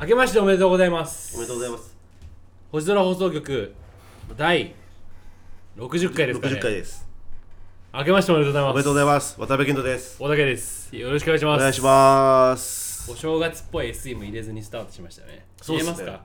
[0.00, 1.36] 明けましておめでとうございます。
[1.36, 1.94] おめでとうございます。
[2.72, 3.74] 星空放送局
[4.34, 4.74] 第
[5.76, 6.54] 60回ですかね。
[6.54, 7.06] 60回です。
[7.92, 8.72] 明けましておめでとうございます。
[8.72, 9.38] おめでとうございます。
[9.38, 10.18] 渡辺健人です。
[10.18, 10.96] 小竹です。
[10.96, 11.58] よろしくお願いします。
[11.58, 13.12] お願いします。
[13.12, 15.44] お正月っぽい SE も入れずにスタートしましたね。
[15.60, 15.90] そうっすね。
[15.90, 16.22] ますか、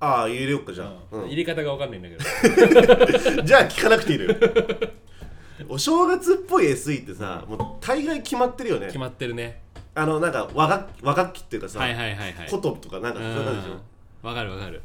[0.00, 1.22] ああ入れよっかじゃあ、うん。
[1.22, 1.28] うん。
[1.28, 3.40] 入れ方がわかんないんだけど。
[3.42, 4.36] じゃあ聞かなくていいのよ。
[5.66, 8.88] お正月っぽい SE ってさもう大概決まってるよね。
[8.88, 9.62] 決まってるね
[9.94, 12.48] あのなんか和楽和楽器っていうかさ、はいはいはいはい。
[12.48, 13.72] 琴とかなんかそういう感じでしょ？
[13.72, 14.28] うん。
[14.28, 14.82] わかるわかる。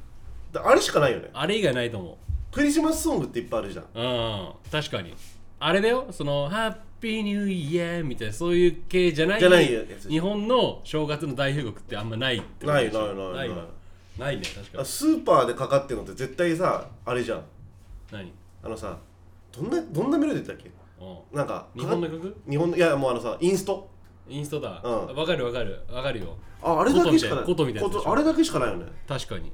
[0.52, 1.30] だあれしかないよね。
[1.34, 2.18] あれ以外ないと思
[2.52, 3.86] クリスマスソングっていっぱいあるじゃん。
[3.86, 4.50] ううん。
[4.72, 5.14] 確かに。
[5.60, 6.08] あれだよ。
[6.12, 13.14] そのハッピーニューイヤーみたいなそういう系じゃないじゃないやつ日本の正月の大風曲ってあんまないってことないでしょ？
[13.14, 13.66] ないないないわ。
[14.18, 14.82] ないね確かに。
[14.82, 17.44] あスーパーでかかってるのって絶対さあれじゃん。
[18.12, 18.32] 何？
[18.64, 18.98] あのさ
[19.52, 20.72] どんなどんなメロディーだっけ？
[21.00, 21.38] うん。
[21.38, 22.36] なんか日本の曲？
[22.50, 23.90] 日本のいやもうあのさインスト
[24.28, 24.82] インストだ。
[24.84, 25.16] うん。
[25.16, 25.80] わかるわかる。
[25.92, 26.38] わかるよ。
[26.62, 27.46] ああれだけしかない。
[27.46, 27.88] 琴みたいな。
[27.90, 28.14] 琴みたいな。
[28.14, 28.86] あれだけしかないよね。
[29.08, 29.52] 確かに。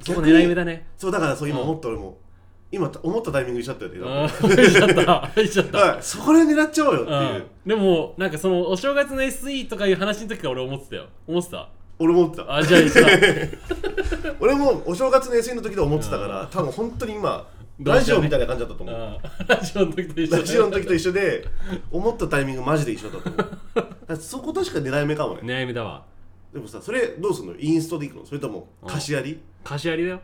[0.00, 0.86] そこ狙い目だね。
[0.98, 1.68] そうだからそう今うん。
[1.68, 2.18] 思った俺も。
[2.70, 4.00] 今思ったタイミングにしちゃったよね。
[4.04, 5.30] ああ入っちゃった。
[5.48, 5.78] ちゃった。
[5.78, 6.02] はい。
[6.02, 7.40] そこで狙っちゃおうよってういう。
[7.40, 7.44] ん。
[7.66, 11.06] でもなんかそのお正月の SE とかいう話の時から俺思ってたよ。
[11.26, 11.68] 思ってた？
[11.98, 12.56] 俺も思ってた。
[12.56, 12.80] あじゃあ
[14.40, 17.46] 俺もお正月の SE の時で思ってたから多分本当に今
[17.78, 18.94] ラジオみたいな感じだったと思う。
[18.96, 21.44] あ ラジオの時と一緒だラジオの時と一緒で
[21.90, 23.38] 思ったタイミングマジで一緒だと思
[24.08, 24.16] う。
[24.16, 25.40] そこ確か狙い目かもね。
[25.42, 26.04] 悩みだわ。
[26.52, 27.54] でもさそれどうすんの？
[27.58, 28.26] インストでいくの？
[28.26, 29.40] それとも貸しやり？
[29.64, 30.20] 貸しありだよ。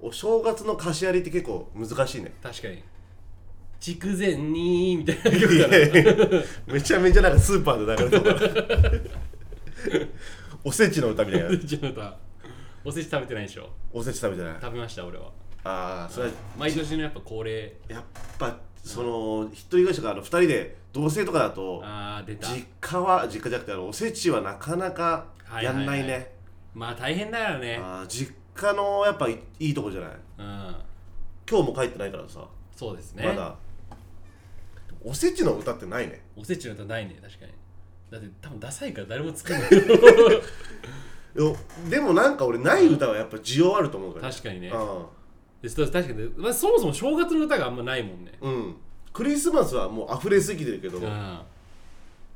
[0.00, 2.34] お正月の貸しやりって結構難しいね。
[2.42, 2.82] 確かに。
[3.80, 5.68] 筑前にみたいな曲いだ
[6.66, 8.78] めちゃめちゃなんかスーパーで流れてたか。
[8.80, 8.92] ら
[10.64, 11.48] おせちの歌みたいな。
[11.48, 12.16] おせちの歌。
[12.84, 13.68] おせち食べてないでしょ。
[13.92, 14.56] おせち食べてない。
[14.60, 15.30] 食べました俺は
[15.68, 17.74] ああそれは毎年のやっぱ恒例。
[17.88, 18.02] やっ
[18.38, 22.48] ぱその一人暮らしがあの二人で同棲とかだとああ出た。
[22.48, 25.26] 実家は実家じゃなくてあのおせちはなかなか
[25.62, 26.00] やんないね、はい。
[26.00, 26.26] はいはい
[26.74, 27.80] まあ大変だよね。
[27.82, 30.10] あー実家のやっぱいいいとこじゃない？
[30.38, 30.76] うん。
[31.50, 32.46] 今日も帰ってないからさ、
[32.76, 33.26] そうですね。
[33.26, 33.54] まだ。
[35.04, 36.20] おせちの歌ってないね。
[36.36, 37.52] おせちの歌ないね確かに。
[38.10, 39.70] だって多分ダサいから誰も作んない。
[41.90, 44.30] でもなんか俺ない歌はやっぱ需要あると思うから。
[44.30, 44.68] 確かにね。
[44.68, 45.17] うでそう
[45.62, 48.32] 確かに、まあ、そもそも正月の歌があんまないもんね。
[48.40, 48.76] ん、うん、
[49.12, 51.38] クリスマスはもう溢れすぎてるけど、うん。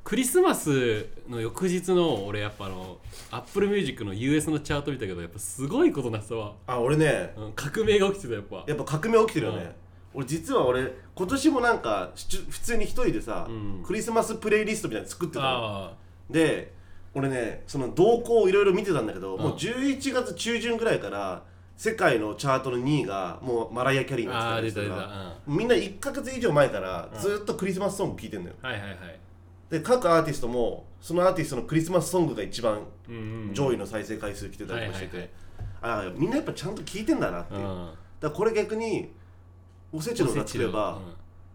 [0.03, 2.99] クリスマスの翌日の俺やっぱあの
[3.31, 7.33] Apple Music の US のチャート見たけどやっぱすごいことなってたわ、あ俺ね。
[7.37, 8.65] うん、革命が起きてたやっぱ。
[8.67, 9.77] やっぱ革命起きてるよね、
[10.13, 13.85] 俺実は俺今年もなんか普通に一人でさ、うん。
[13.87, 15.47] クリスマスプレイリストみたいなの作ってたの。
[15.49, 15.95] あ
[16.29, 16.73] で
[17.15, 19.43] 俺ねその動向をいろいろ見てたんだけど、うん。
[19.43, 21.45] もう11月中旬ぐらいから
[21.77, 28.99] 世界のチャートの2位がもうマライア・キャリーなってかうん、みんな1ヶ月以上前からうんずっとクリスマスソング聴いてんのよ、はいはいはい。
[29.71, 32.83] で各アーティストもそのアーティストのクリスマスソングが一番
[33.53, 35.31] 上位の再生回数来てたりとかしてて、はい
[35.85, 37.91] ああみんなやっぱちゃんと聴いてんだなっていう、だかうん
[38.21, 39.11] らこれ逆に
[39.93, 41.03] おせちの歌作れば、うん。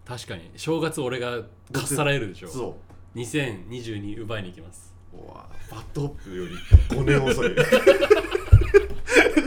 [0.06, 0.52] 確かに。
[0.58, 2.50] 正月俺がかっさらえるでしょ。
[2.50, 2.76] そ
[3.16, 3.18] う。
[3.18, 4.94] 2022奪いに行きます。
[5.14, 6.56] うわ BAD HOP より
[6.90, 7.56] 5年遅い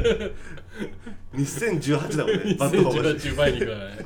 [1.34, 2.54] 2018だもんね。
[2.58, 3.98] BAD HOP 2018奪いに行くからね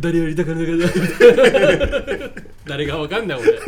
[0.00, 0.88] 誰より高値が
[2.66, 3.58] 誰がわかんない俺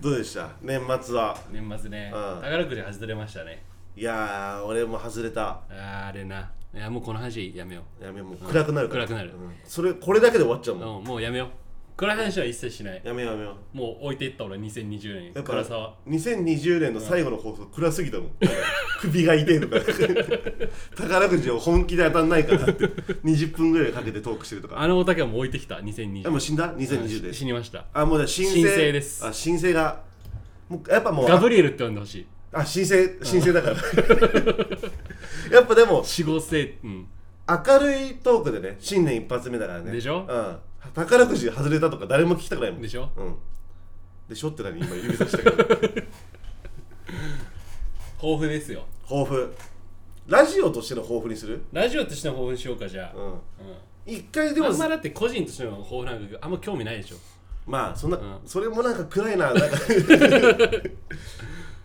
[0.00, 0.50] どうでした？
[0.62, 1.36] 年末は。
[1.50, 2.12] 年末ね。
[2.14, 2.42] うん。
[2.42, 3.64] 宝くじ外れましたね。
[3.96, 5.60] いやー俺も外れた。
[5.70, 6.50] あーあれな。
[6.74, 8.28] いやもうこの話やめよやめよう。
[8.28, 9.30] もう暗くなるから、暗くなる。
[9.30, 9.52] うん。
[9.64, 11.48] それこれだけで終わっちゃうう、もん、うん、もうやめよう
[11.96, 13.00] 暗い話は一切しない。
[13.04, 13.76] やめようやめよう。
[13.76, 15.24] もう置いていった俺2020年。
[15.26, 15.94] やっぱ暗さは。
[16.08, 18.30] 2020年の最後の放送暗すぎたもん。
[19.00, 19.76] 首が痛いとか。
[20.96, 22.86] 宝くじを本気で当たんないからって。
[23.24, 24.80] 20分ぐらいかけてトークしてるとか。
[24.80, 25.76] あのおたけはもう置いてきた。
[25.76, 27.84] 2020あもう死んだ？2020で死にました。
[27.92, 29.24] あもうじゃあ申請申請です。
[29.24, 30.00] あ申請が。
[30.68, 31.28] もうやっぱもう。
[31.28, 32.26] ガブリエルって呼んでほしい。
[32.52, 33.76] あ申請申請だから。
[35.52, 36.02] やっぱでも。
[36.04, 37.06] 死後性うん。
[37.46, 39.92] 明るいトークでね新年一発目だからね。
[39.92, 40.26] でしょ？
[40.28, 40.56] うん
[40.92, 42.82] 宝くじ外れたとか誰も聞きたくないもん。
[42.82, 43.34] でしょうん。
[44.28, 45.56] でしょって何今指さしたけど。
[48.20, 48.84] 豊富ですよ。
[49.08, 49.54] 抱負
[50.26, 51.62] ラジオとしての抱負にする？
[51.72, 53.32] ラジオとしての抱負にしようかじゃあ、うん。
[53.32, 53.36] う
[54.06, 57.16] 一回でん、もあんまだって個人としての抱負なんかあんま興味ないでしょ。
[57.66, 58.38] まあそんな、うん。
[58.46, 59.76] それもなんか暗いななんか。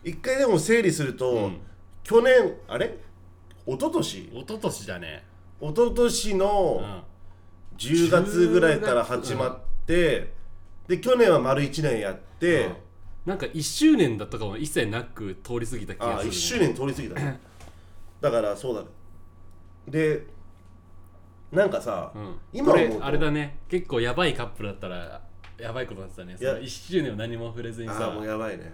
[0.03, 1.57] 一回でも整理すると、うん。
[2.03, 2.97] 去年あれ？
[3.67, 4.29] 一昨年？
[4.33, 5.23] 一昨年だね。
[5.61, 6.47] 一昨年うの
[6.81, 7.03] ん
[7.79, 10.33] 10月ぐらいから始まって、
[10.87, 12.75] で去年は丸1年やって、うん。
[13.25, 17.39] なんか1周年だったかも一切なく通り過ぎた気ああがする、1周年通り過ぎたね。
[18.21, 18.87] だからそうだね。
[19.87, 20.25] で
[21.51, 23.59] なんかさ、うん、今思うとこれあれだね。
[23.69, 25.21] 結構やばいカップルだったら
[25.57, 26.35] やばいことになってたね。
[26.37, 28.07] そいやの1周年を何も触れずにさ。
[28.07, 28.73] ああもうやばいね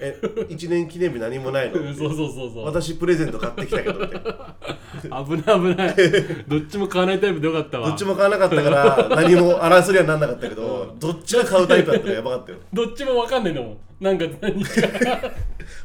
[0.00, 1.76] え1年記念日何もないの？
[1.94, 2.64] そうそうそうそう。
[2.66, 6.44] 私プレゼント買ってきたけどみたいな危ない危ない。
[6.48, 7.88] どっちも買わないタイプでよかったわ。
[7.88, 12.58] どっちも買わなかったから何も争いにはなんなかったけどどっちが買うタイプだったらやばかったよ。
[12.72, 13.76] どっちも分かんないんだもん。
[14.00, 14.70] なんか何か。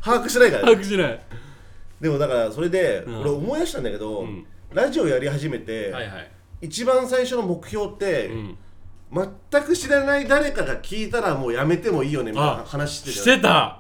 [0.04, 0.70] 把握してないからね。
[0.72, 1.20] 把握しない。
[2.02, 3.22] でもだからそれでうん。
[3.22, 4.46] 俺思い出したんだけど、ん。
[4.74, 6.32] ラジオやり始めて、はいはい。
[6.62, 8.58] 一番最初の目標って、うん。
[9.52, 13.80] 全く知らない誰かが聞いたらもうやめてもいいよねみたいなあ話してしたよてた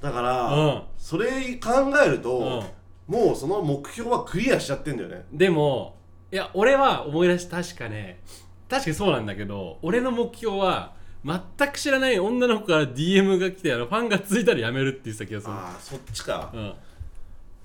[0.00, 0.82] だから、うん。
[0.96, 1.70] それ考
[2.04, 2.64] えると、
[3.06, 5.24] もうその目標はクリアしちゃってんだよね。
[5.32, 5.96] でも
[6.30, 8.20] いや俺は思い出し確かね
[8.68, 10.92] 確かにそうなんだけど俺の目標は
[11.24, 11.40] 全
[11.72, 15.52] く知らない女の子から DM が来てあのファンがついたらやめるって言ってた気がする。
[15.54, 16.74] ああそっちか、うん。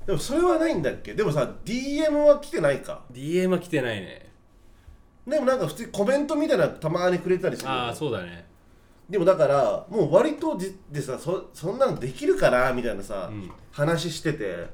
[0.06, 1.14] でもそれはないんだっけ？
[1.14, 3.02] でもさ DM は来てないか。
[3.12, 4.32] DM は来てないね。
[5.28, 8.46] でもなんか普通にコメントみたいなのたまにくれたりするああそうだね
[9.10, 13.52] でもだからもう割とじでさそそんなのできるかなみたいなさ、うん。
[13.72, 14.68] 話してて。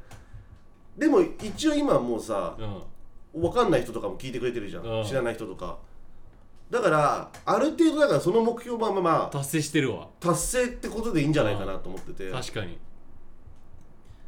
[0.98, 3.42] でも一応今もうさうん。
[3.42, 5.06] 分かんない人とかも聞いてくれてるじゃん、うん。
[5.06, 5.78] 知らない人とか。
[6.70, 10.08] だからある程度だからその目標はまあまあ達成してるわ。
[10.20, 12.30] 達成ってことでいいんじゃないかなと思ってて。
[12.30, 12.78] だか確かに。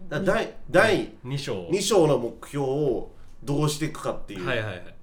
[0.10, 1.68] ら第第2章。
[1.68, 3.12] 2章の目標を
[3.44, 4.96] どうしていくかっていう、はいはいはい。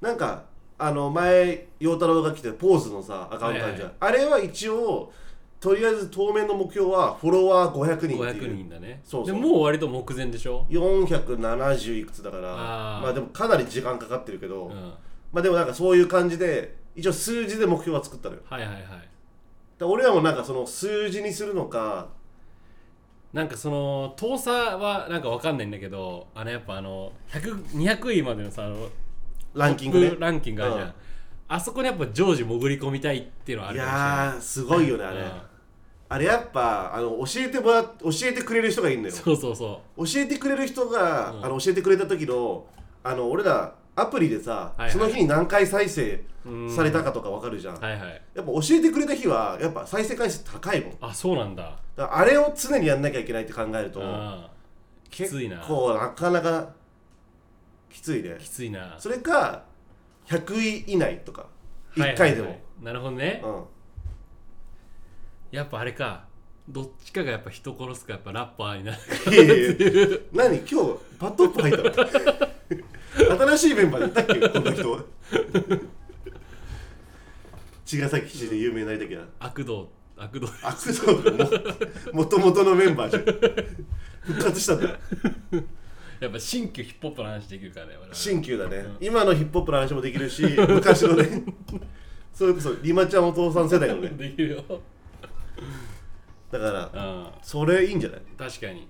[0.00, 0.44] なんか
[0.86, 5.12] あの前陽太郎が来てポーズのさアカウントあるじゃん、あれは一応
[5.58, 8.20] とりあえず当面の目標はフォロワー500人っていう。
[8.20, 9.00] 500人だね。
[9.02, 9.34] そうそう。
[9.34, 12.42] でもう割と目前でしょ？470いくつだから。
[12.42, 14.92] まあでもかなり時間かかってるけど、うん。
[15.32, 18.42] まあでもなんかそういう感じで一応数字で目標は作ったのよ。
[18.44, 18.84] はいはいはい。
[19.78, 22.08] で俺らもなんかその数字にするのか
[23.32, 28.68] なんかその遠さはなんかわかんないんだけどあのやっぱあの100 200位までのさ
[29.54, 30.16] ランキングね。
[30.18, 30.92] ランキングあるじゃん、うん。
[31.48, 34.26] あそこにやっぱ常時潜り込みたいっていうのはあいるかもしれない。
[34.26, 35.30] やーすごいよねあれ、うん。
[36.08, 39.14] あれやっぱあの教えてもら教えてくれる人がいるのよ。
[39.14, 41.44] そうそうそ教えてくれる人が、うん。
[41.44, 42.66] あの教えてくれた時の
[43.02, 44.90] あの俺らアプリでさ、はいはい。
[44.90, 46.70] その日に何回再生うん。
[46.70, 48.22] されたかとか分かるじゃん、うはいはい。
[48.34, 50.92] やっぱ教えてくれた日はやっぱ再生回数高いもん。
[51.00, 51.78] あそうなんだ。
[51.96, 55.56] らあれを常にやんなきゃいけないって考えるとあーきついな。
[55.58, 56.68] 結構なかなか
[57.94, 58.36] きついね。
[58.40, 58.96] きついな。
[58.98, 59.62] それか
[60.26, 61.42] 100位以内とか。
[61.42, 61.48] は
[61.98, 63.40] いはい1回でも、はいなるほどね。
[63.44, 63.64] うん。
[65.52, 66.24] やっぱあれか。
[66.68, 68.98] どっちかがやっぱ人殺すかやっぱラッパーになる
[69.32, 69.54] いやいや
[70.06, 70.18] いや。
[70.32, 70.56] 何？
[70.58, 70.76] 今日
[71.20, 71.82] パッドアップ入った
[73.30, 73.46] の？
[73.56, 74.48] 新しいメンバーでいたっけ？
[74.48, 75.08] この人。
[77.84, 79.92] 茅ヶ崎市で有名になりた悪道。
[80.16, 80.48] 悪道。
[80.64, 81.30] あそうだ
[82.12, 83.22] ももともとのメンバーじゃん。
[84.22, 84.98] 復活したんだ
[86.24, 91.42] やっぱ新旧ヒップホップの話できるからね新旧だね、今のヒップホップの話もできるし昔のね。
[92.32, 94.08] それこそリマちゃんお父さん世代のね。
[94.18, 94.64] できるよ。
[96.50, 97.30] だからうん。
[97.42, 98.20] それいいんじゃない？
[98.36, 98.88] 確かに。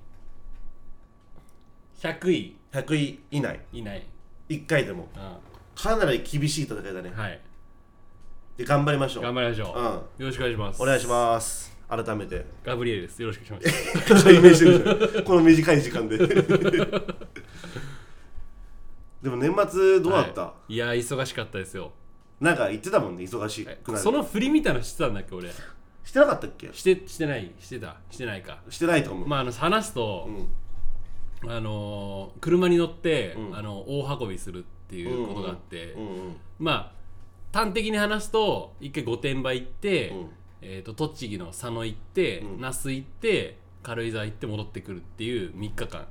[1.98, 2.56] 100位。
[2.72, 3.60] 100位以内。
[3.72, 4.06] いない
[4.48, 5.08] 1回でも。
[5.14, 5.36] うん。
[5.75, 7.12] かなり厳しい戦いだね。
[7.14, 7.40] はい。
[8.56, 9.25] で頑張りましょう。
[9.25, 9.84] 頑張りましょう、うん。
[9.84, 10.82] よろしくお願いします。
[10.82, 12.46] お願いします改めて。
[12.64, 13.20] ガブリエルです。
[13.20, 15.22] よろしくお願いします。
[15.25, 16.19] この短い時間で。
[19.22, 20.75] でも年末どうだった、はい。
[20.75, 21.92] いや忙しかったですよ。
[22.40, 24.02] なんか言ってたもんね忙しくなる。
[24.02, 25.50] その振り見たの知ってたんだっけ俺。
[26.04, 26.70] してなかったっけ？
[26.72, 27.50] してしてない。
[27.58, 27.96] してた。
[28.10, 28.58] してないか。
[28.69, 30.29] してないと思う、まああの話すと
[31.43, 31.50] う、ん。
[31.50, 33.56] あのー車に乗って、うん。
[33.56, 36.36] あの大運びするっていうことがあって、うんうん。
[36.58, 36.93] ま
[37.53, 40.31] あ端的に話すと一回御殿場行って、うん
[40.66, 42.60] えー、と栃木の佐野行って、うん。
[42.60, 46.06] 那須行って軽井沢行って戻ってくるっていう3日間。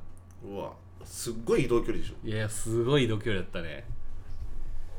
[0.46, 2.28] うわすっごい移動距離でしょ。
[2.28, 3.86] いやすごい度胸だったね。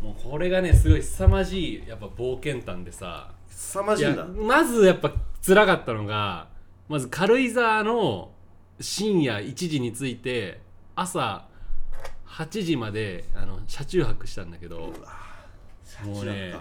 [0.03, 3.33] もうこれがねすごい凄まじいやっぱ冒険譚でさ。
[3.49, 4.27] 凄まじいんだ。
[4.27, 5.13] まずやっぱ
[5.47, 6.49] 辛かったのが
[6.89, 8.33] まず軽井沢の
[8.81, 10.61] 深夜1時に着いて
[10.97, 11.47] 朝
[12.27, 14.93] 8時まであの車中泊したんだけど。
[16.05, 16.55] もうね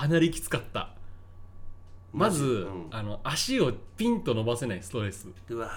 [0.00, 0.90] かなりきつかった
[2.12, 2.86] まず、うん。
[2.90, 5.28] あの足をピンと伸ばせないストレス。
[5.48, 5.70] うわ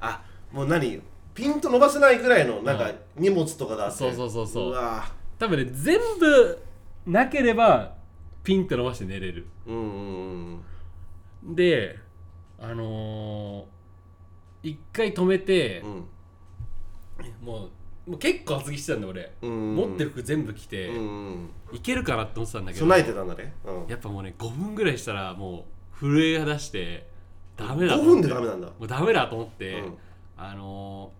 [0.00, 0.22] あ
[0.52, 1.00] もう何？
[1.34, 3.98] ピンと伸ばせないぐらいのなんか荷物とかがあって。
[3.98, 4.68] そうそうそうそう。
[4.70, 6.58] うわ多分ね全部
[7.06, 7.94] なければ
[8.42, 9.46] ピンと伸ばして寝れる。
[9.66, 10.62] うんうん
[11.46, 11.54] うん。
[11.54, 11.98] で
[12.58, 16.08] あのー、一回止めてう、ん。
[17.42, 17.70] もう
[18.10, 19.76] もう結構厚着してたんだ俺、うん。
[19.76, 21.50] 持ってる服全部着て、うんうん。
[21.72, 25.64] いけるかなって思ってたんだけど備えてたんだね、うん、やっぱもうね5分ぐらいしたらも
[25.94, 27.06] う震えが出して
[27.56, 28.66] ダメだと5分でダメなんだ。
[28.66, 29.98] もうダメだと思って、うん。
[30.36, 31.12] あの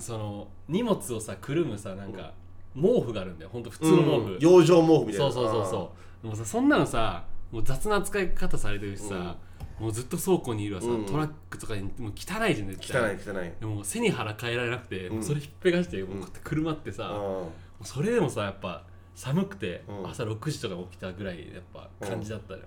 [0.00, 2.32] ー、その荷物をさくるむさなんか、
[2.74, 3.50] 毛布があるんだよ。
[3.52, 5.18] ほんと普通の毛布、養生毛布みたいな。
[5.18, 6.24] そうそうそうそう。
[6.24, 9.36] でもさそんなのさもう雑な扱い方されてるしさ、
[9.78, 11.06] もうずっと倉庫にいるわさ、うん。
[11.06, 13.52] トラックとかにもう汚いじゃん絶対汚い汚い。
[13.60, 20.10] でも背に腹変えられなくて、もうそれひっぺがして、もうこうやって車ってさ、もううそれでもさやっぱ寒くて、うん。
[20.10, 22.66] 朝6時とか起きたぐらいやっぱ感じだったのよ、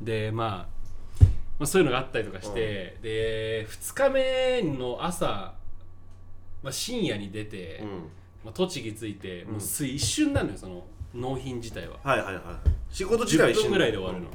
[0.00, 0.68] で、ま
[1.20, 1.24] あ、
[1.58, 5.54] まあそういうのがあったりとかして、で2日目の朝、
[6.62, 7.88] まあ、深夜に出て、うん。
[8.44, 10.84] まあ、栃木着いて、もうす一瞬なのよその
[11.14, 11.96] 納品自体は。
[12.02, 12.44] はいはいはい。
[12.90, 14.30] 仕事自体は10一緒分ぐらいで終わるの、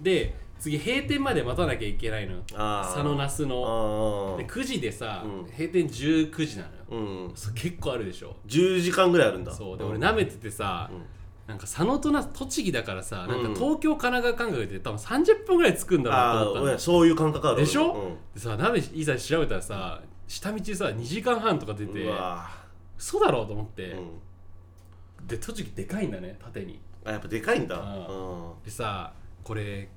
[0.00, 4.34] で次閉店まで待たなきゃいけないの佐野那須の。
[4.34, 5.44] あで9時でさ、うん。
[5.46, 7.36] 閉店19時なのよ、あうん。
[7.36, 8.36] そう結構あるでしょ。
[8.46, 9.52] 10時間ぐらいあるんだ。
[9.52, 11.02] そうでん俺舐めててさ、うん。
[11.46, 13.40] なんか佐野とな栃木だからさ、なん。
[13.40, 17.58] うんか東京神奈川間隔で多分30分ぐらい着くんだろうあと思ったそういう感覚ある。
[17.58, 18.16] でしょ、うん。
[18.34, 22.50] でさ鍋いざ調べたらさ下道さ2時間半とか出てうわ
[22.98, 25.26] 嘘だろうと思って、うん。
[25.26, 26.80] で栃木でかいんだね縦に。
[27.04, 27.76] あやっぱでかいんだ。
[27.78, 28.62] ううん。
[28.64, 29.12] でさ
[29.44, 29.88] これ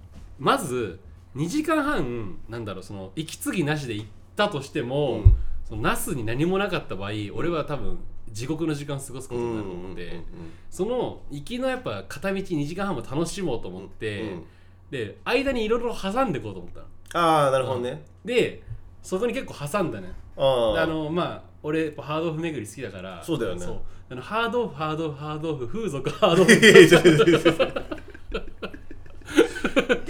[0.41, 0.99] まず
[1.35, 5.35] 2時間半なんだろうその息継ぎなしで行ったとしても、うん。
[5.71, 7.97] その那須に何もなかった場合俺は多分
[8.29, 10.25] 地獄の時間を過ごすことになると思って、うんうんうん
[10.69, 14.43] その行きのやっぱ片道2時間半も楽しもうと思って、うん
[14.89, 16.85] で間にいろいろ挟んでいこうと思ったの。
[17.13, 18.03] ああなるほどね。
[18.25, 18.61] で
[19.01, 23.65] そこに結構挟んだねああのまあ俺やっぱハードオフ巡り好きだからそうだよね。
[24.09, 28.00] あのハードオフハードオフハードオフ風俗ハードオフ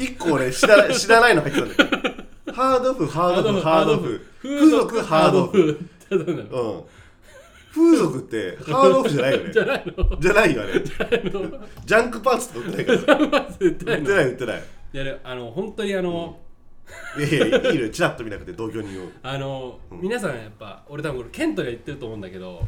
[0.03, 4.21] 一個俺知ら 知らないの入ってたんだけどハードオフハードオフハードオフ。
[4.41, 5.79] 風俗ハードオフ。
[6.09, 6.17] う。
[6.17, 6.83] ん。
[7.73, 9.53] 風俗ってハードオフじゃないよね。
[9.53, 10.19] じゃないの。
[10.19, 13.47] じゃないよあれジャンクパーツとか売ってないから。
[13.59, 14.63] 売ってない売ってない。
[14.93, 16.37] いやあの本当にあの、
[17.17, 17.89] いやいやいいのよ。
[17.89, 19.09] チラッと見なくて同居人を。
[19.23, 22.61] あの、皆さんやっぱ俺多分これケントが言ってると思うんだけど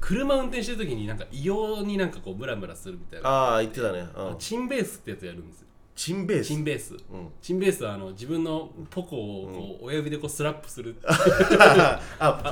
[0.00, 3.28] 車運転してる時になんか異様になんかこうムラムラするみたいな。
[3.28, 4.06] ああ言ってたね。
[4.14, 4.38] うん。
[4.38, 5.68] チンベースってやつやるんですよ
[6.00, 6.46] チンベース。
[6.46, 6.94] チンベース。
[6.94, 6.98] うん。
[7.42, 12.00] チンベースはあの自分のポコをこう親指でこうスラップする あ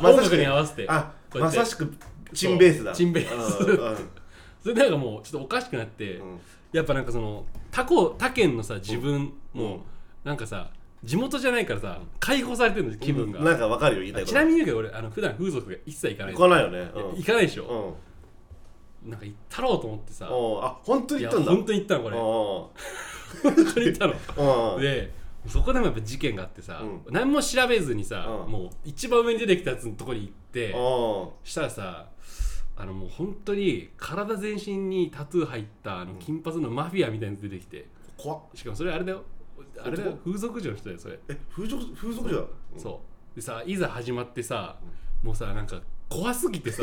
[0.02, 0.86] ま音楽に合わせて。
[0.86, 1.90] まさしく
[2.34, 2.92] チンベースだ。
[2.92, 3.64] チンベース。
[3.64, 3.96] うんうん
[4.60, 6.40] それでなんかもうちょっとおかしくなって、うん。
[6.72, 9.80] やっぱなんかその他校他県のさ自分も、うん。
[10.24, 10.68] なんかさ
[11.02, 16.34] 地元じゃないからさ解放されてるんです気分が、なんかわかるよ言いたいちなみに言うけど俺あの普段風俗が一切行かない。
[16.34, 16.90] 行かないよね。
[17.16, 17.96] 行かないでしうょ、
[19.06, 19.10] ん。
[19.10, 20.26] なんか行ったろうと思ってさ。
[20.26, 20.32] うん。
[20.62, 21.50] あ本当に行ったんだ。
[21.52, 22.16] 本当に行ったのこれ
[23.42, 28.52] 本当に行ったのでそこでもやっぱ事件があってさ、う何も調べずにさ、うん。
[28.52, 31.28] もう一番上に出てきたやつのとこに行って、うん。
[31.44, 32.08] したらさ
[32.76, 37.86] あのもう本当に体全身にタトゥー入ったあの金髪のマフィアみたいなやつ出てきて。
[38.16, 38.40] 怖っ。
[38.54, 39.24] しかもそれあれだよ。
[39.82, 40.18] あれだよ。
[40.24, 42.46] 風俗嬢の人だよそれ、え風俗風俗じゃん。
[42.76, 43.00] そ
[43.32, 43.36] う。
[43.36, 44.76] でさいざ始まってさ
[45.22, 46.82] もうさなんか怖すぎてさ。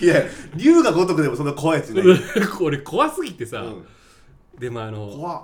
[0.00, 0.22] いや
[0.54, 2.04] 龍が如くでもそんな怖いやついない
[2.60, 3.86] 俺怖すぎてさ、うん
[4.58, 5.42] でもあの怖っ。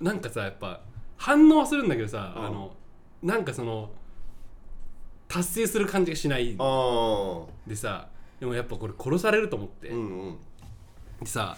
[0.00, 0.80] なんかさやっぱ
[1.16, 2.46] 反応はするんだけどさ、うん。
[2.46, 2.74] あの
[3.22, 3.90] なんかその
[5.28, 8.08] 達成する感じがしないあでさ
[8.38, 10.38] でもやっぱこれ殺されると思って、うんうん。
[11.20, 11.56] でさ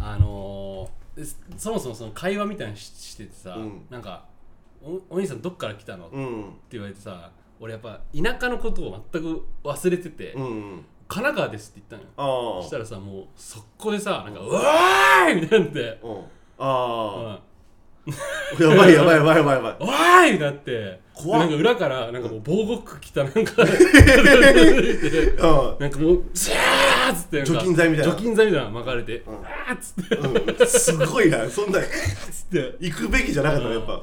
[0.00, 1.24] あのーで
[1.56, 3.86] そもそもその会話みたいなのししててさ、うん。
[3.90, 4.24] なんか
[4.82, 12.62] お「お兄さんどっから来たの?」ってうん言われてさ俺やっぱ田舎のことを全く忘れてて「うんうん神奈川です」って言ったのよ。
[12.62, 15.98] したらさもう速攻でさなんか「うわーい!」みたいになって。
[16.02, 16.22] うん「うん。
[16.58, 17.40] ああ
[18.58, 19.56] やばいやばいやばいやばい。
[19.56, 21.00] やばいおーい!」みたいになって。
[21.18, 23.68] 怖なんか裏からなんかもう防護服着たなんかうん。
[25.80, 28.12] なんかもうシャーっつって除菌剤みたいな。
[28.12, 29.22] 除菌剤みたいなの巻かれてん。
[29.26, 30.14] あーっつって。
[30.14, 30.66] うん。
[30.66, 31.50] すごいな。
[31.50, 31.88] そんなつっ
[32.52, 32.76] て。
[32.78, 34.00] 行くべきじゃなかったねやっぱ。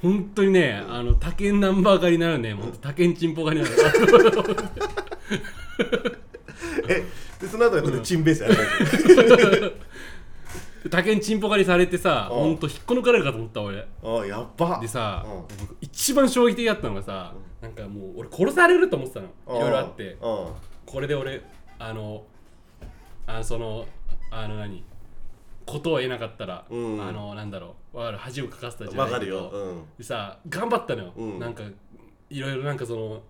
[0.00, 3.82] 本当にね、あの他県ナンバー狩りになるね、本当他県チンポ狩りになる。
[6.88, 7.04] え
[7.40, 9.70] でその後はこうやってチンベースやるわ
[10.90, 12.38] 他県 チンポ狩りされてさ、うん。
[12.40, 13.76] 本当引っこ抜かれるかと思った俺。
[13.76, 14.78] けああやっば。
[14.80, 15.66] でさ、うん。
[15.66, 19.26] 僕一番衝撃的だったのがさ、なんかもう俺殺されると思ってたの。
[19.58, 20.48] いろいろあって、うん。
[20.86, 21.42] これで俺
[21.78, 22.24] あの
[23.26, 23.86] あのその
[24.30, 24.82] あの何
[25.66, 27.02] ことを得なかったら、うん。
[27.02, 28.18] あのなんだろう、わかる？
[28.18, 29.50] 恥をかかせたじゃないかるよ。
[29.52, 29.82] うん。
[29.98, 31.38] でさ頑張ったのよ、うん。
[31.38, 31.62] なんか
[32.30, 33.22] いろいろなんかその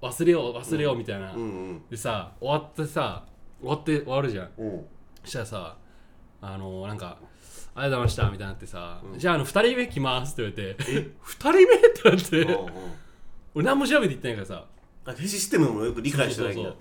[0.00, 1.82] 忘れよう忘れようみたいな、うんうん。
[1.88, 3.24] でさ終わってさ
[3.60, 4.50] 終わって終わるじゃん。
[4.58, 4.86] うん。
[5.24, 5.76] そしたらさ
[6.42, 7.18] あのなんか
[7.74, 12.42] 「ありがとうございました」みたいになってさ「じゃああの2人目来ます」って言われて「え？2人目?」ってなって？
[12.42, 12.72] うんうん。
[13.54, 14.64] 俺何も調べて言ってないからさ。
[15.06, 16.70] あシステムもよく理解してないんだ。
[16.70, 16.76] そ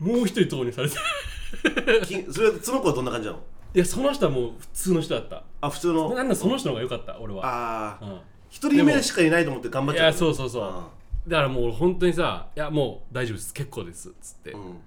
[0.00, 0.96] うもう一人投入されて。
[0.96, 3.40] うんきそれその子はどんな感じなの？
[3.74, 5.42] いやその人はもう普通の人だった。
[5.60, 6.14] あ普通の？
[6.14, 10.62] なんだその人の方が良かった俺は、ああうん、一人目しかいないと思って頑張っちゃういやそうそうそう。
[10.62, 10.88] あ
[11.30, 14.80] だからもう俺本当にさ「いやもう大丈夫です結構です」っつって、ーうん。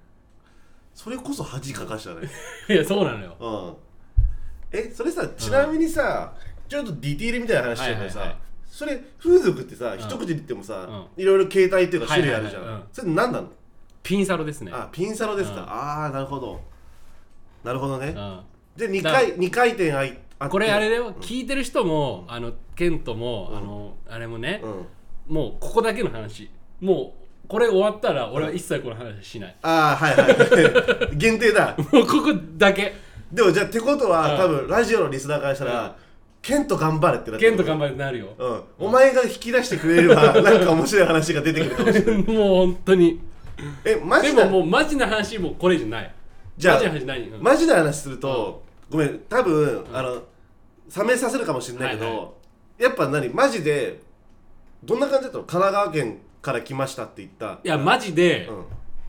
[0.94, 2.28] それこそ恥かかしたね。
[2.68, 3.36] いやそうなのよ。
[3.40, 4.78] うん。
[4.78, 6.34] えそれさちなみにさ、
[6.68, 8.42] ちょっとディティールみたいな話してるけどさ、はいはいはい。
[8.68, 9.98] それ風俗ってさ、ん。
[9.98, 12.82] 一口で言ってもさ、ういろいろ携帯っていうか種類あるじゃん、はいはいはい。
[12.82, 12.88] うん。
[12.92, 13.48] それ何なの？
[14.02, 14.70] ピンサロですね。
[14.74, 15.68] あピンサロですか、うん。
[15.70, 16.60] ああなるほど。
[17.64, 18.40] なるほどね、うん。
[18.76, 20.52] で2だ回二回転あいあって。
[20.52, 24.86] これあれだよ、聞いてる人もあのケントも、あのあれもね、うん
[25.28, 26.50] もうここだけの話。
[26.80, 31.16] もうこれ終わったら俺は一切この話しない、ああはいはい。
[31.16, 31.76] 限定だ。
[31.92, 32.94] もうここだけ。
[33.32, 34.38] でもじゃあってことは、うん。
[34.38, 35.92] 多分ラジオのリスナーからしたら、うん。
[36.40, 38.28] ケント頑張れってなってケント頑張れってなるよ。
[38.38, 43.20] うん、お前が引き出してくれれば なんか面白い話が出てくるかもしれないもう本当に。
[43.84, 46.14] えマジなでももうマジな話もうこれじゃない。
[46.58, 47.42] じゃあマジな話ない、うん。
[47.42, 50.22] マジな話すると、ごめん多分、あの
[50.96, 52.28] 冷めさせるかもしれないけど、はいは
[52.78, 53.28] やっぱ何？
[53.30, 54.00] マジで
[54.84, 55.44] どんな感じだったの？
[55.44, 57.60] 神奈川県から来ましたって言った。
[57.64, 58.64] いやマジで、うん。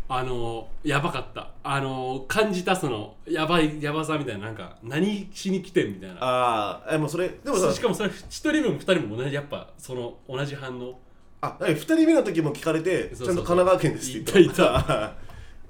[0.07, 1.49] あのやばかった。
[1.63, 6.17] あの感じたそのやばいやばさみたいななんか何しに来てんみたいな。
[6.19, 10.99] ああえもうそれでもさしかもそれ一人目も二人も同じやっぱその同じ反応。
[11.41, 15.13] あ何2人目の時も聞かれてちゃんと神奈川県ですって言ったいたいた。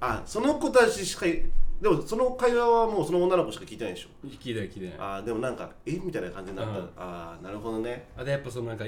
[0.00, 1.42] あその子たちしかい
[1.80, 4.08] でもその会話はもうその女の子しか聞いてないでしょ。
[4.28, 4.94] 聞いてない聞いてない。
[4.98, 5.92] あーでもなんかえ？
[5.92, 6.84] みたいな感じになった、うん。
[6.84, 8.08] ああなるほどね。
[8.18, 8.84] あでやっぱそのなんか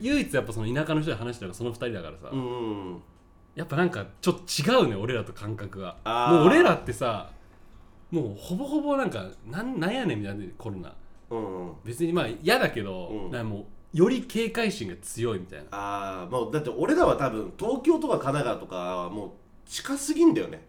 [0.00, 3.02] 唯一やっぱその田舎の人で話したのがその二人だからさ、うんうんうん。
[3.54, 5.96] やっぱなんかちょっと違うね俺らと感覚が。
[6.04, 7.30] もう俺らってさ
[8.10, 10.92] もうほぼほぼなんかなんなんやねんみたいなコロナ
[11.30, 11.74] うんうん。
[11.84, 13.30] 別にまあ嫌だけど、うん。
[13.30, 15.64] なもうより警戒心が強いみたいな。
[15.72, 19.30] ああもうだって俺らは多分東京とか神奈川とかはもう
[19.66, 20.66] 近すぎんだよね。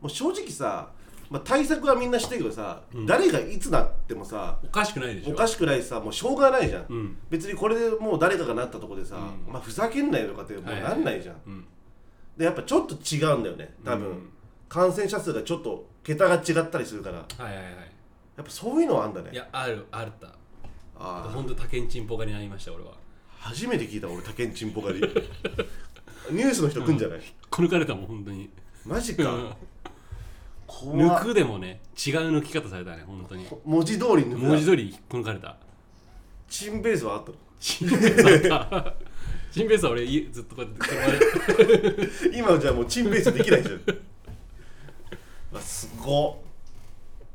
[0.00, 0.90] もう正直さ、
[1.32, 3.06] まあ、対策はみんなしてるけどさ、うん。
[3.06, 5.32] 誰がいつなってもさおかしくないでしょ。
[5.32, 7.16] おかしくないしさもうしょうがないじゃん、うん。
[7.30, 9.50] 別にこれでもう誰かがなったとこでさ、うん。
[9.50, 11.64] まあふざけんなよとかってもうなんないじゃん、うん。
[12.36, 14.28] でやっぱちょっと違うんだよね多分、うん。
[14.68, 17.16] 感染者数がちょっと桁が違ったりするから。
[17.16, 17.74] やはいはいはい。
[18.42, 19.30] っぱそういうのはあんだね。
[19.32, 20.28] いやあるあるった。
[20.98, 22.90] あほんと竹んちんぽがになりました俺は。
[23.38, 25.08] 初めて聞いた俺竹んちんぽ狩り。
[26.30, 28.50] ニュースの人来んじゃない、 こ抜かれたもん本当に。
[28.84, 29.54] マジか、うん怖
[30.80, 31.22] 抜っ。
[31.22, 33.46] くでもね違う抜き方されたね本当に。
[33.64, 35.56] 文字通り抜く文字通り引っこ抜かれた。
[36.48, 37.36] チンベースはあったの？
[37.60, 38.94] チンベースあった。
[39.52, 43.80] チンベースは俺いずっとこうやって 今じゃもうチンベースできないじゃん。
[45.56, 46.36] あすごっ。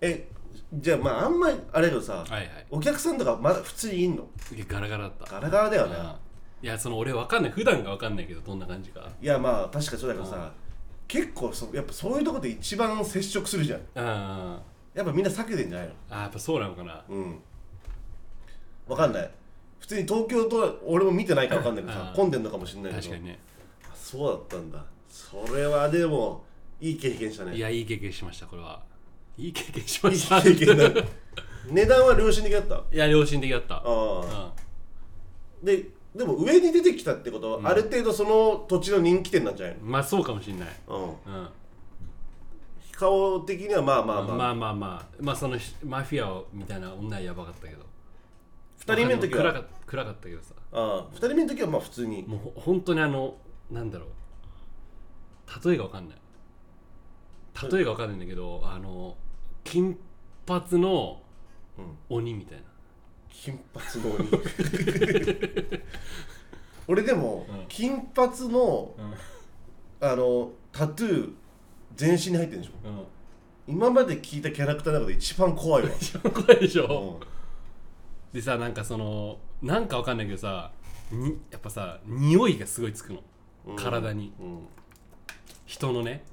[0.01, 0.27] え
[0.73, 2.47] じゃあまああんまりあれだけどさはいはい。
[2.71, 4.27] お客さんとかまだ普通にいんの？
[4.55, 5.31] いやガラガラだった。
[5.31, 5.95] ガラガラだよね。
[5.95, 6.05] うん。
[6.05, 7.51] いやその俺わかんない。
[7.51, 9.07] 普段がわかんないけどどんな感じか。
[9.21, 10.51] いやまあ確かそうだけどさ
[11.07, 13.81] 結構そやっぱそういうとこで一番接触するじゃん。
[13.95, 14.59] あ
[14.93, 15.93] やっぱみんな避けてんじゃないの？
[16.09, 17.03] あやっぱそうなのかな。
[17.07, 17.39] うん。
[18.87, 19.31] わかんない。
[19.79, 23.01] 普通に東京とは俺も見てないからわかんないけどさ混んでんのかもしれないけど。
[23.03, 23.39] 確かにね。
[23.85, 24.83] あそうだったんだ。
[25.09, 26.43] それはでも
[26.81, 27.55] いい経験したね。
[27.55, 28.81] いやいい経験しましたこれは。
[29.37, 30.83] いい経験しまいいした経験だ
[31.69, 32.81] 値段は良心的だった？
[32.91, 33.75] いや良心的だった。
[33.75, 34.53] ああ
[35.61, 35.85] うで
[36.17, 37.67] でも上に出てきたってことは、うん。
[37.67, 40.69] ある程度その土地の人気店なんじゃないんまあそうかもしんない。
[40.87, 41.33] のうん。
[41.33, 41.47] うん。
[42.91, 45.15] 顔的にはまあまあまあ、まあまあまあ。
[45.21, 47.85] まあそのマフィアみたいな女はやばかったけど。
[48.85, 49.41] 2人目の時は？
[49.43, 50.53] 暗か暗かったけどさ。
[50.71, 52.23] ああ2人目の時はまあ普通に。
[52.23, 53.35] もうほ本当にあの
[53.69, 54.09] なんだろう。
[55.67, 56.17] 例えがわかんない。
[57.71, 59.15] 例えがわかんないんだけどあの
[59.63, 59.97] 金
[60.45, 61.21] 髪の
[61.77, 61.97] うん。
[62.09, 62.63] 鬼みたいな
[63.43, 64.29] 金髪の鬼
[66.87, 67.65] 俺でも、うん。
[67.67, 69.13] 金髪のうん。
[69.99, 71.33] あのタトゥー
[71.95, 72.73] 全身に入ってるんでしょ。
[73.67, 73.75] うん。
[73.75, 77.19] 今まで聞いたキャラクターの中で一番怖いわ、 一番怖いでしうょ、ん。
[78.33, 80.71] でさなんかそのなんかわかんないけどさ
[81.11, 83.23] にやっぱさ匂いがすごいつくの。
[83.67, 83.75] うん。
[83.75, 84.33] 体に。
[84.39, 84.67] うん。
[85.65, 86.23] 人のね。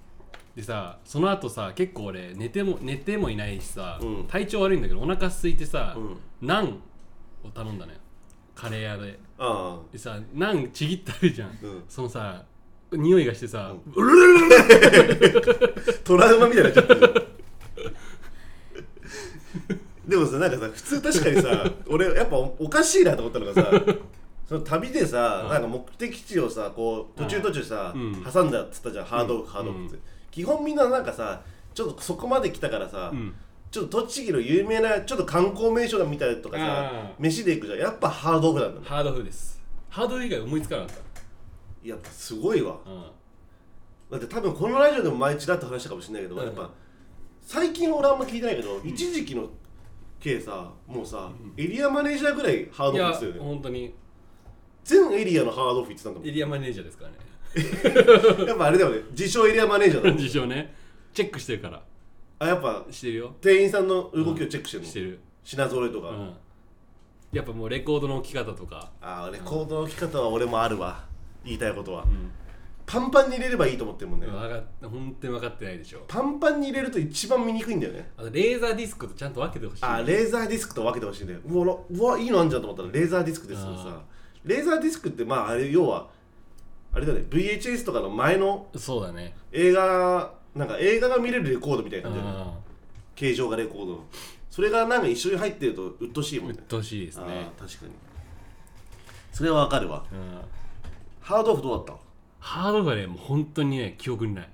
[0.56, 4.24] でさその後さ結構俺寝ても寝てもいないしさ、うん。
[4.26, 6.16] 体調悪いんだけどお腹空いてさ、うん。
[6.42, 6.80] ナン
[7.44, 7.98] を頼んだのよ。
[8.54, 9.18] カレー屋で。
[9.38, 11.84] あでさナンちぎってあるじゃん、うん。
[11.88, 12.44] そのさ
[12.92, 13.94] 匂いがしてさ、う
[16.04, 17.28] トラウマみたいになっちゃってる
[20.06, 23.70] でもさなんかさ普通確かにさ俺やっぱおおかしいなと思ったのがさ
[24.48, 29.98] その旅でさ、うんなんか目的地をさこう途中途中さ、うん挟んだっつったじゃんハードオフ、うんハードオフって、
[30.30, 31.42] 基本みんななんかさ
[31.74, 33.34] ちょっとそこまで来たからさ、うん
[33.74, 37.78] ちょっと栃木の有名なちょっと観光名所みたいなとかさあ飯で行くじゃん。
[37.80, 38.86] やっぱハードオフなんだね。
[38.86, 39.60] ハードオフです。
[39.88, 40.96] ハードオフ以外思いつかなかっ
[41.82, 42.76] やっぱすごいわ。
[44.12, 46.44] だって多分このラジオでも毎日だって話したかもしれないけど、うん。
[46.44, 46.70] やっぱ
[47.42, 49.48] 最近俺あんま聞いてないけど、一時期の
[50.20, 53.40] 系さもうさ、エリアマネージャーぐらいハードオフですよね。
[53.40, 53.92] 本当に。
[54.84, 58.44] 全エリアのハードオフ言ってたんだもエリアマネージャーですからね。
[58.44, 59.00] ん やっぱあれだよね。
[59.10, 60.18] 自称エリアマネージャーだもん。
[60.22, 60.72] 事情ね。
[61.12, 61.82] チェックしてるから
[62.38, 63.34] あやっぱしてるよ。
[63.40, 65.20] 店員さんの動きをチェックしてるの、してる。
[65.44, 66.34] 品揃えとか、うん。
[67.32, 68.90] やっぱもうレコードの置き方とか。
[69.00, 71.04] ああレコードの置き方は俺もあるわ。
[71.44, 72.30] 言いたいことは、ん。
[72.86, 76.04] パンパンに入れればいいと思ってるもんね、分かっ本当に分かってないでしょ。
[76.06, 78.10] パンパンに入れると一番見にくいんだよね。
[78.16, 79.82] あとレーザーディスクとちゃんと分けてほしい。
[79.84, 84.02] あーレーザーディスクと分けてほしいねうわうわいいのあんじゃんと思ったらレーザーディスクですよあさ
[84.44, 86.08] レーザーディスクってまああれ要は
[86.92, 87.24] あれだね。
[87.28, 89.34] VHS とかの前のそうだね。
[89.50, 92.52] 映画なんか映画が見れるレコードみたいなうん感じだよね
[93.16, 94.04] 形状がレコード
[94.50, 96.56] それがなんか一緒に入ってると鬱陶しいもんね。
[96.58, 97.24] うっとうしいですね。
[97.26, 97.92] あー確かに。
[99.32, 100.04] それはわかるわ。
[100.12, 100.18] うん。
[101.20, 102.02] ハードオフどうだった？
[102.38, 104.48] ハードがねもう本当にね記憶にない。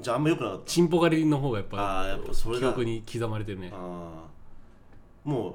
[0.00, 0.64] じゃああんま良くなかった？
[0.66, 2.68] チンポ狩りの方がやっぱあーやっぱそれだ。
[2.68, 3.72] 記憶に刻まれてるね。
[3.72, 3.76] あ
[5.26, 5.54] あもう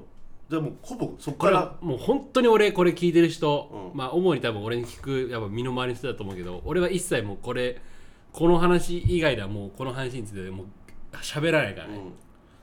[0.50, 3.98] じゃあもうほぼそっこれからもう本当に俺これ聞いてる人、うん。
[3.98, 7.80] まあ主に多分俺に聞くやっぱ身の回りの人だと思うけど俺は一切もうこれ
[8.32, 10.66] この話以外ではもうこの話についてもう
[11.16, 12.00] 喋らないからね、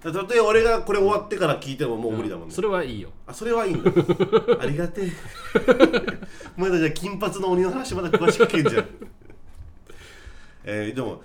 [0.01, 3.11] たとえ俺がこれ終わってから聞いてももう無理だもんね、それはいいよ。
[3.27, 3.91] あそれはいいんだ。
[4.59, 5.11] ありがてえ。
[6.57, 8.85] まだじゃあ金髪の鬼の話まだ詳しく聞けんじゃん。
[10.63, 11.21] えー、でも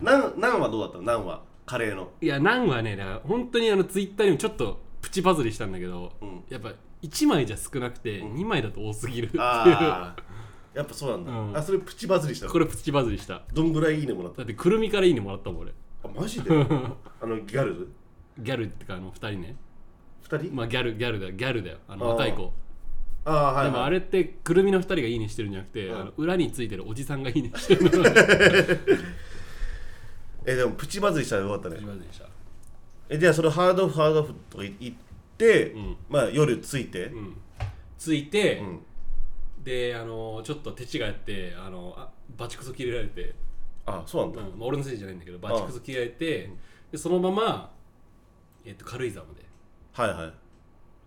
[0.00, 1.04] ナンナンはどうだったの？
[1.04, 1.42] ナンは？
[1.66, 2.10] カレーの。
[2.20, 6.44] いやナンはねだから本当にあのツイッターにもちょっとプチバズりしたんだけど、うん。
[6.48, 10.22] やっぱ1枚じゃ少なくて2枚だと多すぎるっていう、ああ
[10.74, 11.56] やっぱそうなんだ、うん。
[11.56, 12.52] あそれプチバズりしたの？
[12.52, 13.42] これプチバズりした。
[13.52, 14.38] どんぐらいいいねもらった？
[14.38, 15.72] だってくるみからいいねもらったもん俺。
[16.04, 16.50] あマジで？
[17.20, 17.88] あのギャル？
[18.38, 19.56] ギャルってかあの2人ね。
[20.22, 21.32] 二人、まあギャルギャルだよ。
[21.32, 21.78] ギャルだよ。
[21.88, 22.12] あのあー。
[22.12, 22.52] 若い子。
[23.24, 26.00] ああはい、はい、でもあれってくるみの2人がいいねしてるんじゃなくて、うん。
[26.00, 28.04] あの裏についてるおじさんがいいねしてるの。
[30.46, 31.74] えでもプチバズりしたらよかったね。
[31.76, 32.26] プチバズりした。
[33.10, 34.94] えじゃあそれハードオフハードオフとか言っ
[35.36, 35.96] て、うん。
[36.08, 37.06] まあ夜着いて。
[37.06, 37.36] う、ん。
[37.98, 38.80] ついて、うん
[39.64, 43.34] であのちょっと手違いやってあのあバチクソ切れられて、
[43.86, 46.50] あそうなんだ、うんまあ、俺のせいじゃないんだけどバチクソ切れられて
[46.92, 47.70] でそのまま、
[48.64, 49.44] えっと軽井沢まで。
[49.92, 50.32] はいはい。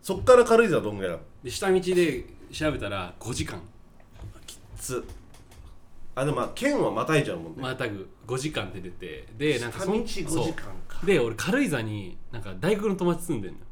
[0.02, 1.24] そっから軽井沢どんぐらいなの？
[1.44, 3.62] で下道で調べたら5時間。
[4.78, 5.04] つ。
[6.14, 8.10] あでもまあ県はまたいじゃうもんね、またぐ。
[8.28, 9.28] 5時間って出て。
[9.38, 11.06] でなんか下道5そう時間か。
[11.06, 13.66] で俺軽井沢になんか大学の友達住んでんのよ。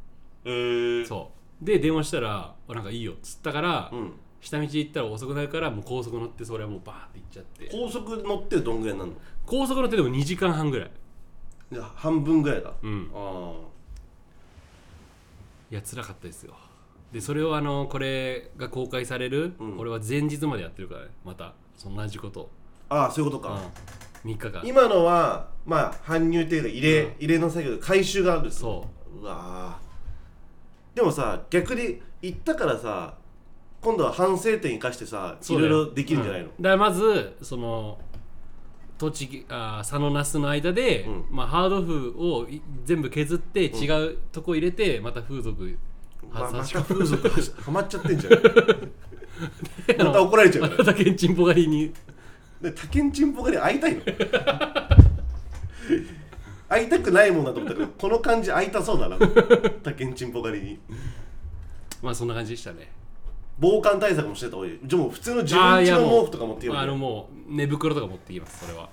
[0.45, 1.65] えー、そう。
[1.65, 7.69] で電話したら「なんかいいよ」っつったから、うん下道行ったら遅くなるからもう高速乗ってそれはもうバーって行っちゃって。
[7.71, 9.17] 高速乗ってどんぐらいになるの？
[9.45, 10.91] 高速乗ってでも2時間半ぐらい。
[11.71, 13.11] いや半分ぐらいだ、うん。
[13.13, 13.53] あ
[15.71, 16.55] いや辛かったですよ。
[17.11, 19.77] でそれをあのこれが公開される、うん。
[19.77, 21.53] これは前日までやってるからねまた。
[21.77, 22.49] そんな同じこと。
[22.89, 23.61] あああそういうことか、
[24.25, 24.61] うん、3日間。
[24.65, 27.11] 今のはまあ搬入っていうか入れ、うん。
[27.19, 28.87] 入れの作業で回収があるんですよ。
[29.13, 30.95] そうわー。
[30.95, 33.13] でもさ逆に行ったからさ
[33.81, 36.61] 今度は反省点生かしてさいろいろできるんじゃないの、うん。
[36.61, 37.97] だからまずその
[38.97, 41.25] 栃木あ佐野那須の間で、うん。
[41.31, 45.77] まあ、ハードオフをい全部削って違うとこ入れて、また風俗
[46.29, 47.33] ままた風俗は
[47.65, 48.33] はまっちゃってんじゃん。
[50.05, 51.93] また怒られちゃうまたけんちんぽ狩りに。
[52.61, 54.01] でタケンチンポカに会いたいの？
[56.67, 59.17] 会いたくないもんだと思ったけどこの感じ会いたそうだな。
[59.81, 60.79] タケンチンポカリに。
[62.01, 62.91] まあそんな感じでしたね
[63.59, 64.79] 防寒対策もしてた方がいい。
[64.83, 68.89] じゃあもう普通の自分家の毛布とか持っていくあのもう寝袋とか持ってきますそれは。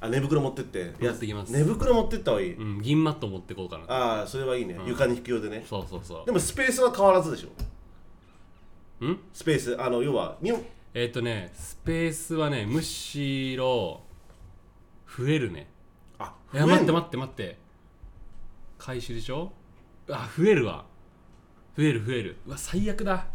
[0.00, 0.92] あ寝袋持ってって。
[1.00, 1.52] 持ってきます。
[1.52, 4.86] 寝袋持ってった方がいい、うん銀マット持ってこうかなああそれはいいね、うん。
[4.86, 5.64] 床に引く用でね。
[5.68, 7.48] そうそうそでもスペースは変わらずでしょ。
[9.00, 9.18] うん？
[9.32, 9.80] スペース。
[9.80, 10.52] あの要はに
[10.94, 14.02] えっ、とねスペースはねむしろ
[15.16, 15.68] 増えるね。
[16.18, 17.58] あいや待ってっ待って待って。
[18.78, 19.52] 回収でしょ？
[20.10, 20.84] あ増えるわ。
[21.76, 22.36] 増える増える。
[22.46, 23.26] うわ最悪だ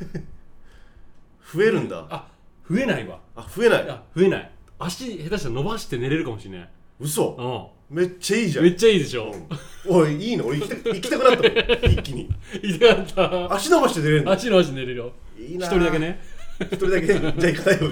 [1.54, 2.06] 増えるんだ。
[2.10, 2.28] あ
[2.70, 3.18] 増えないわ。
[3.34, 3.88] あ増えない。
[3.88, 4.50] あ増えない。
[4.78, 6.68] 足下手したら伸ばして寝れるかもしれない。
[7.00, 7.72] 嘘。
[7.90, 8.64] うめっちゃいいじゃん。
[8.64, 9.34] んめっちゃいいでしょ、
[9.88, 9.96] うん。
[9.96, 10.46] おいいいの？
[10.46, 11.92] 俺行きた 行きたくなったもん。
[11.92, 12.28] 一気に。
[12.62, 13.54] いたかった。
[13.54, 14.32] 足伸ばして出れるの？
[14.32, 15.12] 足伸ばして寝れるよ。
[15.38, 15.66] いいな。
[15.66, 16.20] 一人だけね。
[16.60, 17.06] 一人だけ。
[17.06, 17.90] じゃあ行かないよ。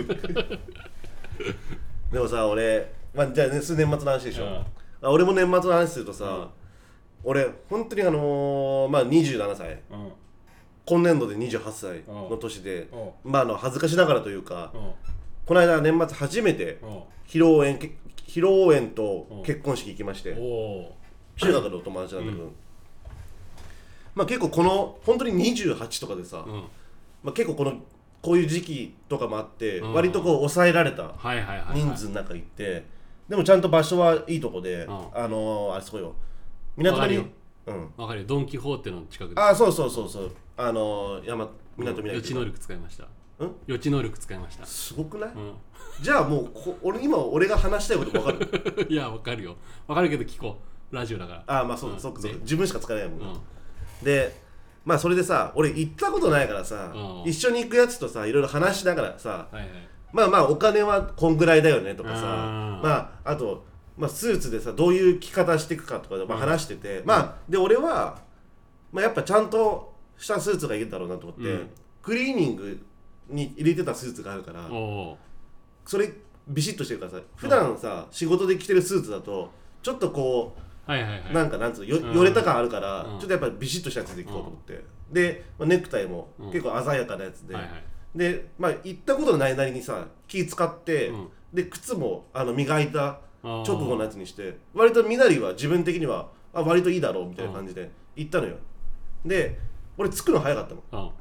[2.13, 4.51] でもさ俺、まあ、じゃあ、ね、数年末の話でしょ、うん。
[5.03, 6.51] あ俺も年末の話するとさ、
[7.25, 9.83] 俺本当にあのーまあ27歳。
[9.91, 10.13] うん
[10.89, 12.89] 今年度で28歳の年で、
[13.25, 13.31] うん。
[13.31, 14.81] まああの恥ずかしながらというか、うん。
[15.45, 16.89] この間年末初めてうん。
[17.27, 17.95] 披露宴け
[18.27, 20.33] 披露宴と結婚式行きまして、
[21.37, 22.53] 中学のお友達なんだけど、
[24.15, 26.65] まあ結構この本当に28とかでさ、ーうん。
[27.23, 27.75] まあ、結構この
[28.23, 29.93] こういう時期とかもあって、うん。
[29.93, 32.87] 割とこう抑えられたはいはいはい、はい、人数の中行って、
[33.29, 34.91] でもちゃんと場所はいいとこで、ん。
[34.91, 36.15] あのー、あれすごいよ。
[36.79, 37.17] 港に
[37.67, 37.93] うん。
[37.99, 38.27] わかるよ。
[38.27, 39.41] ドン・キホーテの近くで。
[39.41, 43.05] あそうそうそうそうあのー、山港予知港能力使いました。
[43.39, 43.55] うん？
[43.67, 44.67] 予知能力使いました。
[44.67, 45.33] すごくない、う
[46.03, 48.87] じゃあもうこ俺今俺が話したいこと分かる？
[48.89, 49.57] ん いやわかるよ。
[49.87, 50.59] わかるけど聞こ
[50.93, 50.95] う。
[50.95, 51.61] ラジオだから。
[51.61, 52.03] あまあそうだ、うん。
[52.03, 52.37] そっかそっか。
[52.37, 53.39] ね自分しか使えないもん、うん。
[54.03, 54.41] で
[54.85, 57.31] まあそれでさ俺行ったことないからさうん。
[57.31, 59.69] 一緒に行くやつとさいろいろ話しながらさはいはい。
[60.13, 62.83] まあまあお金はこんぐらいだよねとかさあー。
[62.83, 63.65] まああと、
[63.97, 68.19] まあ、スーツでさどういう着方していくかとか、まあ、話してて、まあで俺は、
[68.91, 71.71] まあ、やっぱちゃんとしたスーツがいいだろうなと思って、うん。
[72.03, 72.85] クリーニング
[73.29, 74.69] に入れてたスーツがあるから
[75.85, 76.11] それ
[76.47, 79.51] ビシッとしてるからさ普段さ仕事で着てるスーツだと
[79.83, 81.35] ちょっとこうはいはいはい。
[81.35, 82.17] なんかなんつうのようん。
[82.17, 83.19] よれた感あるから、うん。
[83.19, 86.51] ちょっとやっぱビシッとしたやつでいこうと思って、で、まあ、ネクタイもうん。
[86.51, 87.85] 結構鮮やかなやつで、はいはい。
[88.17, 91.29] でまあ行ったことのないなりにさ気使って、うん。
[91.53, 98.57] で靴もあの磨いた直直後のやつにして割とみなりは自分的にはあ割といいだろうみたいな感じで行ったのよ。
[99.25, 99.59] で
[99.99, 101.13] 俺着くの早かったの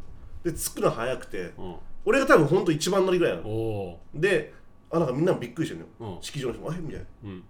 [0.45, 0.51] うん。
[0.53, 1.75] で着くの早くてうん。
[2.05, 3.49] 俺が多分ほんと一番乗りぐらいなおの。
[3.49, 4.53] おで
[4.89, 6.23] あなんかみんなもびっくりしてるのよ、うん。
[6.23, 6.79] 式場の人も「あえ？
[6.79, 7.05] みたいな。
[7.25, 7.43] うん。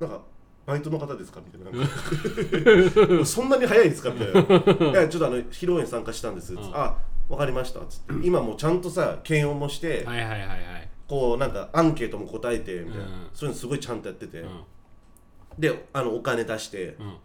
[0.00, 0.22] なんか
[0.64, 1.40] バイトの方ですか？
[1.44, 3.18] みたいな。
[3.18, 4.10] な そんなに早いんですか？
[4.10, 4.40] みたいな。
[4.90, 6.58] いやちょっとあの披露宴参加したんです、ん。
[6.58, 6.96] あ
[7.28, 8.26] わかりましたつって。
[8.26, 10.88] 今もうちゃんとさ検温もして、はいはいはいはい。
[11.08, 13.10] こうなんかアンケートも答えてみたいな、うん。
[13.34, 14.64] そういうのすごいちゃんとやってて、うん。
[15.58, 16.96] であのお金出して。
[16.98, 17.16] うん。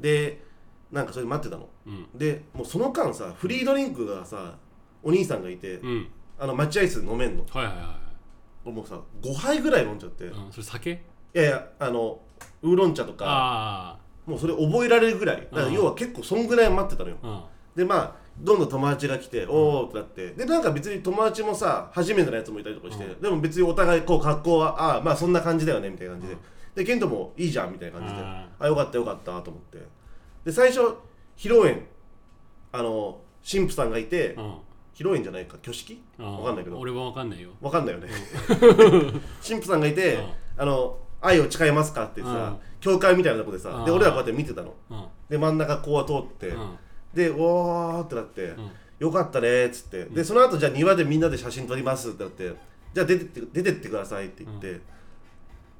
[0.00, 0.42] で
[0.90, 2.08] なんかそれ待ってたのうん。
[2.14, 4.56] でもうその間さフリードリンクがさ
[5.02, 6.08] お兄さんがいて、うん。
[6.38, 7.44] あの待合室で飲めんの。
[7.50, 7.98] はいはいは
[8.64, 10.52] 俺もうさ5杯ぐらい飲んじゃって、いいうん。
[10.52, 11.02] それ酒？
[11.32, 12.20] やいやあの
[12.62, 15.40] ウーロン茶とかあもうそれ覚えられるぐらい。
[15.42, 15.72] だからうん。
[15.72, 17.80] 要は結構そんぐらい待ってたのよ、あうん。
[17.80, 20.30] でまあどんどん友達が来て、おおってなって。
[20.30, 23.20] でなんか別に友達もさ初めてのやつもいたりとかして、うん。
[23.20, 26.36] でも別にお互いこう格好はああまあそんな感じだよねみたいな感じで、
[26.74, 28.46] でケントもいいじゃんみたいな感じで、うん。
[28.58, 29.78] あよかったよかったと思って。
[30.44, 30.80] で最初
[31.36, 31.86] 披露宴
[32.72, 34.54] あの神父さんがいて、うん。
[34.94, 35.56] 披露宴じゃないか。
[35.56, 36.02] 挙式？
[36.18, 36.38] うん。
[36.38, 36.78] わかんないけど。
[36.78, 37.50] 俺はわかんないよ。
[37.60, 38.08] わかんないよね。
[39.46, 40.28] 神父さんがいて、うん。
[40.58, 42.56] あの愛を誓いますかってさ、うん。
[42.80, 43.96] 教会みたいなとこでさ、でうん。
[43.96, 44.74] 俺らこうやって見てたの。
[44.90, 45.04] うん。
[45.28, 46.78] で真ん中こう通って、うん。
[47.12, 48.70] でおーってなって、ん。
[49.00, 52.54] よかったねっつって、でその後じゃあ庭でみんなで写真撮りますってなって
[52.94, 54.80] じゃあ出てって出てってくださいって言って、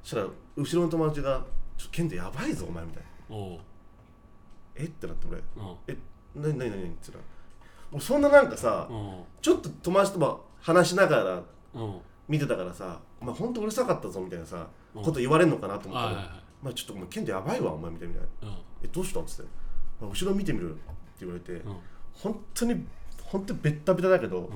[0.03, 1.45] そしたら後ろの友達が
[1.77, 3.35] 「ちょケントやばいぞお前」みたいな。
[3.35, 3.59] おう
[4.75, 4.83] 「え？
[4.83, 5.37] っ?」てなって俺。
[5.37, 5.43] うん
[5.87, 5.97] 「え？
[6.35, 7.23] なになになに?」っつったら。
[7.91, 9.23] もうそんななんかさ、うん。
[9.41, 11.99] ちょっと友達とも話しながらうん。
[12.27, 15.03] 見てたからさ「お前ほんとうるさかったぞ」みたいなさ、うん。
[15.03, 18.15] こと言われんのかなと思ったらはいはいはい「まあちょっとお前ケントやばいわお前」みたいな。
[18.15, 19.51] うん「えどうした?」っつって
[20.01, 20.81] 「まあ後ろ見てみる」って
[21.21, 21.77] 言われて、うん。
[22.13, 22.85] 本当に
[23.23, 24.49] 本当にベッタベタだけど、ん。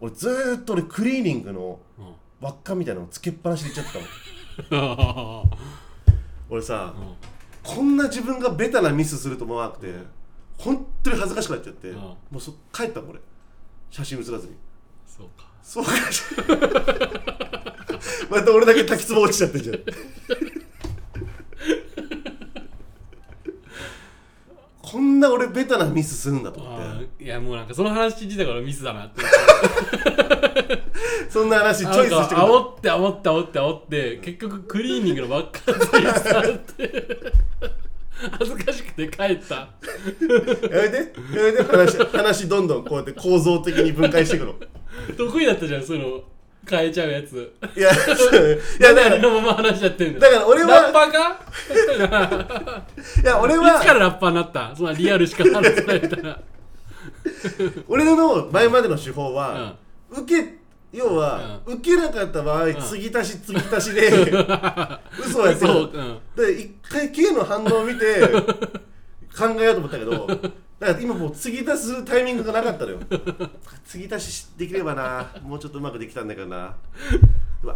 [0.00, 2.14] 俺ずーっと俺クリーニングのうん。
[2.38, 5.50] 輪っかみたいなのつけっぱなしでいっちゃってたの。
[6.50, 6.94] 俺さ、
[7.66, 9.92] こんな自分がベタなミスすると思わなくて、
[10.56, 11.96] 本当に恥ずかしくなっちゃって、うん。
[11.96, 13.18] もうそ帰ったもん俺。
[13.90, 14.54] 写真写らずに。
[15.06, 15.46] そうか。
[15.62, 15.90] そうか。
[18.30, 19.80] また俺だけ滝壺落ちちゃってんじゃん。
[24.82, 27.24] こんな俺ベタなミスするんだと思あって。
[27.24, 29.22] ーいやもうなんかその話自体からミスだなって。
[31.28, 37.12] そんな話チョイスしてくる煽って煽って煽って煽って結局クリーニングのばっかりついたって
[38.38, 39.54] 恥ずかしくて帰った。
[39.54, 39.68] や
[40.20, 40.96] めて。
[41.36, 41.62] やめて。
[41.62, 44.54] 話話どんどんこうやって構造的に分解していくの。
[45.16, 46.22] 得意だったじゃんその
[46.68, 47.52] 変えちゃうやつ。
[47.76, 48.60] いやそう。
[48.80, 51.40] いやだからありのまま話しちゃってんだだから俺はラッパーか？
[53.22, 54.74] いや俺いはつからラッパーになった？
[54.74, 56.40] そんなリアルしか話せないみたいな
[57.88, 59.76] 俺の前までの手法は、
[60.10, 60.54] 受け
[60.92, 62.74] 要は、う受けなかった場合、ん。
[62.74, 64.08] 継ぎ足し継ぎ足しで
[65.18, 65.72] 嘘をやってる。
[65.74, 68.20] うん、で一回 K の反応を見て
[69.36, 70.26] 考えようと思ったけど
[70.78, 72.98] だから今もう継ぎ足しするタイミングがなかったのよ。
[73.84, 76.74] 継ぎ足しできればなもうちょっとうまくできたんだけどな。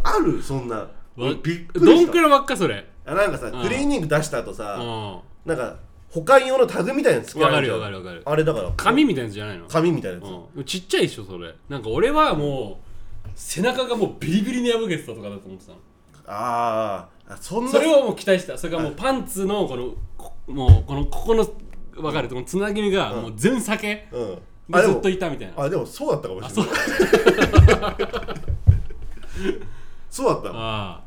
[0.03, 0.87] あるそんな。
[1.17, 2.87] 俺びっくりどんくらいばっかそれ。
[3.05, 3.51] あなんかさ、ん。
[3.51, 5.19] クリーニング出した後うさ、ん。
[5.45, 5.75] なんか
[6.09, 8.21] 保管用のタグみたいなのつけらわかるよわかるわかる。
[8.25, 8.71] あれだから。
[8.77, 9.67] 紙みたいなやつじゃないの？
[9.67, 11.53] 紙みたいなやつ、うん、ちっちゃいでしょそれ。
[11.69, 12.90] なんか俺はもう
[13.35, 15.77] 背中がもうビリビリに破けてたとかだと思ってたの。
[16.27, 17.71] あーあそんな。
[17.71, 18.57] それをもう期待した。
[18.57, 21.47] それがもうパンツのこのこもうこのここの
[21.93, 24.37] 分かるこのつなぎ目がもう全酒うん。
[24.73, 25.63] あでずっといたみたいな。
[25.63, 27.97] あでもそうだったかもしれあない。
[30.09, 30.33] そう。
[30.33, 31.03] だったあ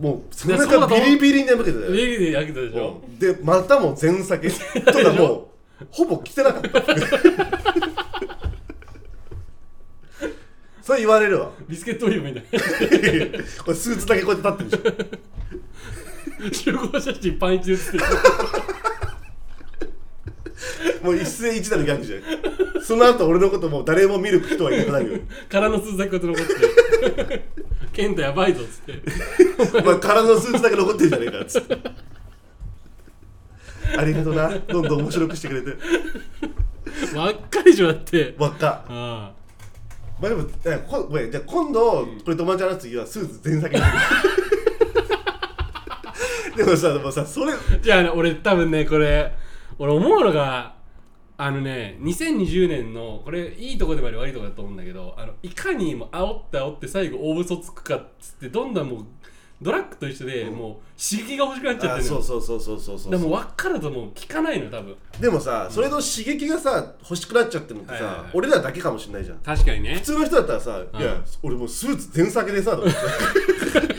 [0.00, 1.90] もう背中ビリビリに破けてたあよ。
[1.92, 3.02] ビリで焼けたでしょ。
[3.06, 3.18] うん。
[3.18, 4.48] でまたも全酒。
[4.84, 5.50] ただも
[5.80, 6.80] うほぼ着てなかった
[10.86, 11.50] それ言われるわ。
[11.68, 12.44] ビスケットオリーブみたい。
[13.58, 15.08] これスーツだけこうやって立ってる
[16.48, 17.98] でしな集合写真パンイチで写って。
[17.98, 22.82] るょもう一世一代のギャグじゃん。
[22.84, 25.18] その後俺のこともう誰も見る人はいないよ。
[25.48, 27.48] 空のスーツだけこうやって残って。
[27.92, 29.02] ケントやばいぞっつって。
[29.80, 31.78] お前空のスーツだけ残ってるじゃねえかっつって。
[33.98, 34.50] ありがとうな。
[34.68, 35.76] どんどん面白くしてくれて。
[37.12, 38.36] ばっかりじゃだって。
[38.38, 38.84] ばっか。
[38.88, 39.32] あ
[40.20, 43.82] まあでもえこごめんじゃあ今度これ友達と話す次はスーツ全先に。
[46.56, 49.34] でもさでもさそれあじゃあね俺多分ねこれ
[49.78, 50.74] 俺思うのが
[51.36, 59.06] あのね2020年のこれいいとこでもあり悪いとこだと思うんだけどあのいかにも煽って煽って最後大嘘つくかっつってどんどんもう
[59.62, 64.96] ドラッグと一緒で、もう刺激が欲しくなっちゃっあてるそうそうそうそうそうそうでも輪っかだともう効かないのよ多分。
[65.20, 68.30] でもさそれの刺激がさ欲しくなっちゃってるのってさ、はいはいはい。
[68.34, 69.38] 俺らだけかもしれないじゃん。
[69.38, 69.94] 確かにね。
[69.94, 72.96] 普通の人だったらさ、いや俺もうスーツ全先でさとか言っ
[73.86, 73.96] て。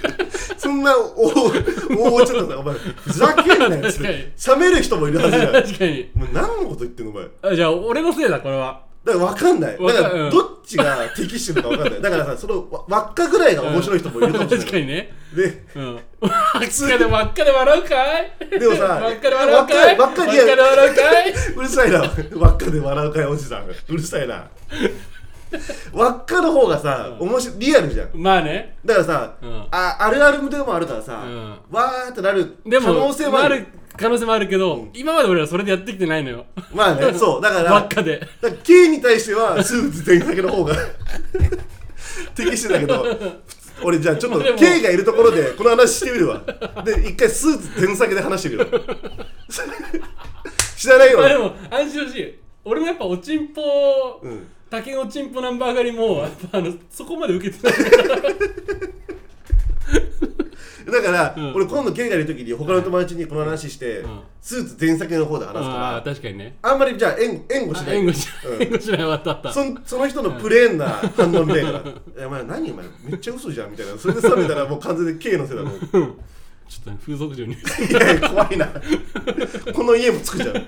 [0.57, 4.17] そんな大大ちょっとさお前ふざけんなよっつっ確かに。
[4.17, 5.53] て喋る人もいるはずじゃん。
[5.63, 6.11] 確かに。
[6.15, 7.27] お前何のこと言ってんのお前。
[7.41, 9.77] あじゃあ俺のせいだこれはだから分かんない。
[9.77, 10.29] だからうん。
[10.29, 12.01] どっちが適してるのか分かんない。
[12.01, 15.13] だからさそのわ輪っかぐらいが面白い人もいるかもしれない確かにね。
[15.33, 15.95] でうん。
[15.95, 16.01] 輪っ
[16.89, 18.59] かで輪っかで笑うかい？
[18.59, 19.97] でもさ輪っかで笑うかい？
[19.97, 21.33] 輪っかで笑うかい？
[21.55, 22.01] うるさいな。
[22.35, 24.49] 輪っかで笑うかいおじさんうるさいな。
[25.93, 28.09] 輪っかの方がさ、面白いリアルじゃん。
[28.13, 28.75] まあね。
[28.83, 29.67] だからさ、うん。
[29.71, 31.49] ああるあるでもあるからさ、うん。
[31.71, 33.65] わーってなる可能性もある
[33.97, 36.45] 可能性もあるけど、今まで俺らそれでやってきてないのよ。
[36.73, 37.41] まあね そう。
[37.41, 38.19] だから輪っかで。
[38.19, 40.75] だから K に対してはスーツ全先の方が
[42.35, 43.05] 適してたけど
[43.81, 46.41] 俺じゃあちょっとでも K がいるところでこの話してみるわ。
[46.85, 48.79] で一回スーツ全先で話してみるわ。
[50.77, 51.19] 知らないよ。
[51.19, 52.35] まあでも安心ほしい。
[52.65, 53.61] 俺もやっぱおちんぽ
[54.21, 54.47] うん。
[54.69, 57.89] 竹のおちんぽナンバー狩りもやっぱあのそこまで受けてない。
[57.89, 58.21] から
[60.91, 61.53] だから、うん。
[61.53, 64.19] 俺今度がいる時に他の友達にこの話して、うん。
[64.41, 66.57] スーツ全先の方で話すかああら確かにね。
[66.61, 67.97] あんまりじゃあ援援護しない。
[67.97, 68.63] あ援護しうん。
[68.63, 71.83] 援護しないわったあったそんその人のプレーンな反応みたいから「い
[72.19, 73.97] やお前何お前めっちゃ嘘じゃん」みたいな。
[73.97, 75.75] それで冷めたらもう完全に K のせいだもん。
[75.75, 75.97] いちょ
[76.81, 77.55] っとね風俗嬢に。
[77.91, 78.67] やいや怖いな。
[79.73, 80.65] この家もつくじゃん。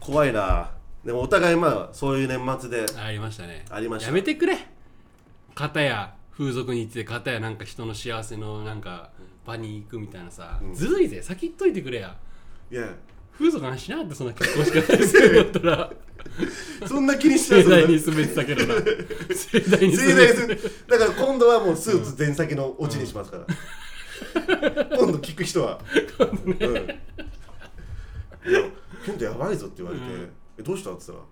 [0.00, 0.70] 怖いな。
[1.04, 3.64] でもお互いまあそういう年末でありましたね。
[3.70, 4.08] ありました。
[4.08, 4.56] やめてくれ。
[5.54, 9.10] 片や風俗に行って片やなんか人の幸せのなんか
[9.46, 11.22] 場に行くみたいなさ、ずるいぜ。
[11.22, 12.16] 先言っといてくれや。
[12.70, 12.94] いや。
[13.36, 15.92] 風俗の話しなかってそんな結婚しかないするんだったら。
[16.86, 18.74] そんな気にしちゃう盛大にてたけどな。
[18.74, 18.82] 盛
[19.60, 19.96] 大にて。
[19.96, 23.46] 盛大にすだから今度はもうスーツ全先のオチにしますから、
[24.96, 25.80] 今度聞く人は。
[26.18, 26.54] うん、い
[28.52, 28.60] や
[29.04, 30.04] ケントやばいぞって言われて、
[30.58, 30.92] えどうした？
[30.92, 31.28] って言ったら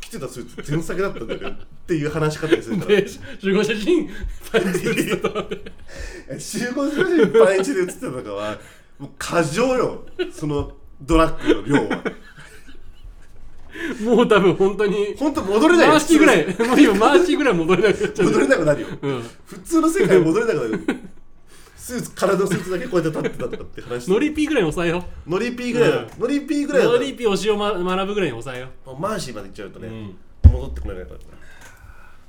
[0.00, 3.00] 着てたスーツ全先だったんだよねっていう話し方にするから。
[3.00, 4.08] で 集合写真
[4.52, 5.72] パンツ写ってたと思って
[6.30, 8.58] え集合写真パンイチで写ってたとかは
[8.98, 10.06] もう過剰よ。
[10.32, 12.02] そのドラッグの量は。
[14.02, 15.92] もう多分本当に本当戻れないよ。
[15.92, 16.46] 回しぐらい。
[16.46, 18.26] もう今回しぐらい戻れなくなっちゃう。
[18.26, 18.88] 戻れなくなるよ。
[19.02, 19.22] うん。
[19.46, 20.80] 普通の世界戻れなくなる
[21.88, 26.08] スーツ体のスーツだけこうやって立ってたとかって話ノリピーぐらいに抑えよノリピーぐらいだ、うん。
[26.20, 30.52] ノリピーぐらいだノリピー推しを、ま、学ぶぐらいに抑えよもうマーシーまで行っちゃうとね、うん。
[30.52, 31.20] 戻ってこれないから。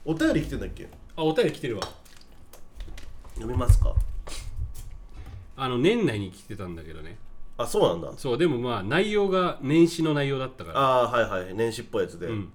[0.05, 0.89] お便り来てんだっけ？
[1.17, 1.83] あお便り来てるわ。
[3.35, 3.93] 読みますか？
[5.57, 7.17] あの年内に来てたんだけどね。
[7.57, 8.17] あそうなんだ。
[8.17, 10.79] そうでもまあ内容が年始の内容だったから。
[10.79, 11.53] ああーはいはい。
[11.53, 12.49] 年始っぽいやつで、うん。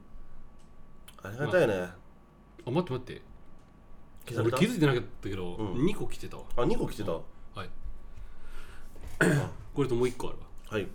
[1.22, 3.22] ありがたいね、あ待って待って
[4.26, 4.56] 消された？
[4.56, 5.84] 俺気づいてなかったけど、うん。
[5.84, 6.42] 2個来てたわ。
[6.56, 7.18] あ2個来てた、は
[7.64, 7.68] い。
[9.74, 10.44] これともう1個あるわ。
[10.70, 10.86] はい。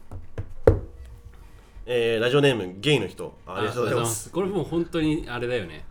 [1.86, 3.36] えー、ラジオネームゲイの人。
[3.46, 4.32] あありがとうございます。
[4.32, 5.86] これもう本当にあれだよね。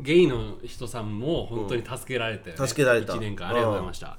[0.00, 3.14] ゲイの人さんも本当に助けられたよね、助けられた。
[3.14, 3.48] 1年間。
[3.48, 4.18] ありがとうございました。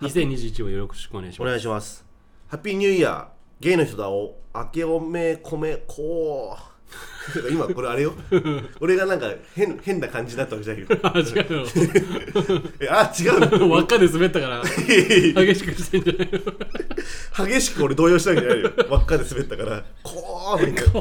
[0.00, 1.50] 2021をよろしくお願いしおます。
[1.50, 2.04] 願いします。
[2.48, 3.28] ハッピーニューイヤー。
[3.58, 4.08] ゲイの人だ。
[4.10, 6.56] お明けおめこ
[7.50, 8.14] 今これあれよ。
[8.80, 13.58] 俺がなんか変変な感じになったわけじゃないよ あ違うえあ違うの？
[13.66, 14.62] の輪っかで滑ったから。
[14.64, 17.46] 激しくしてんじゃないの？
[17.48, 18.72] 激しく俺動揺したわけじゃないよ。
[18.90, 19.84] 輪っかで滑ったから。
[20.04, 20.92] こうみたいな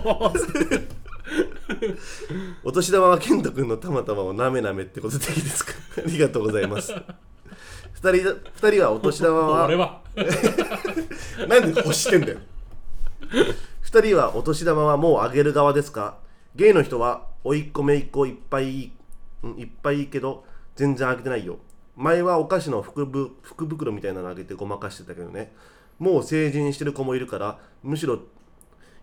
[2.63, 5.73] お年玉は健人君のたまたまをなめなめってことでいいですか？
[5.97, 6.93] ありがとうございます。
[7.93, 10.01] 二人だ二人はお年玉は俺は。
[11.47, 12.37] なんで欲してんだよ
[13.95, 16.17] 二人はお年玉はもうあげる側ですか？
[16.53, 18.91] ゲイの人はおいっ子めいっ子いっぱいいい
[19.41, 20.43] うんいっぱいいいけど
[20.75, 21.59] 全然あげてないよ。
[21.95, 25.53] 前はお菓子の福ぶ福袋みたいなのあげてごまかしてたけどね。
[25.97, 28.19] もう成人してる子もいるからむしろ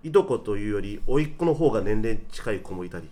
[0.03, 3.09] いとこというよりおいっ子の方が年齢近い子もいたり。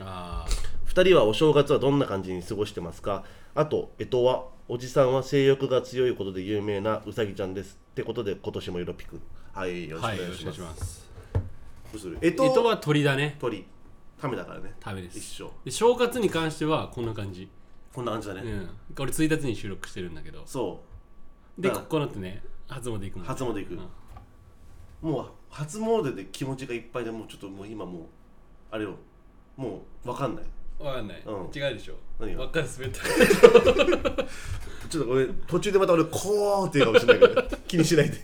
[0.00, 0.44] あ
[0.88, 3.24] 2人はお正月はどんな感じに過ごしてますか？
[3.54, 7.78] あと干支はおじさんは性欲が強いことで有名なうさぎちゃんです。
[7.92, 9.18] ってことで今年もよろぴく
[9.54, 11.03] はいよろしくお願いします,、ろしくお願いします
[11.94, 13.36] どうする干支干支は鳥だね。
[13.38, 13.64] 鳥。
[14.20, 14.74] ためだからね。
[14.80, 15.18] ためです。
[15.18, 15.52] 一緒。
[15.64, 17.48] で正月に関してはこんな感じ。
[17.92, 18.68] こんな感じだね、うん。
[18.96, 20.42] これ1日に収録してるんだけど。
[20.44, 20.82] そ
[21.56, 23.74] でだからここの後ね初詣行くもん初詣行く。
[25.04, 25.10] うん。
[25.12, 28.02] もう初詣で気持ちがいっぱいでもうちょっともう今もう
[28.72, 28.96] あれよ。
[29.56, 30.44] もう分かんない。
[30.80, 31.34] わかんない、うん。
[31.54, 31.94] 違うでしょ。
[32.18, 32.48] 何が？
[32.48, 34.24] かり滑った。
[34.90, 38.18] ちょっと俺途中でまた俺こうって言うかもしれないけど気にしないで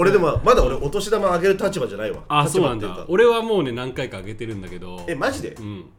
[0.00, 2.22] 俺でもまだ俺お年玉あげる立場じゃないわ。
[2.28, 3.04] あそうなんだ。
[3.08, 5.04] 俺はもうね何回かあげてるんだけど。
[5.06, 5.50] えマジで？
[5.50, 5.90] うん。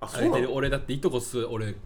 [0.00, 0.52] あそうなの？
[0.52, 1.76] 俺だっていとこす俺。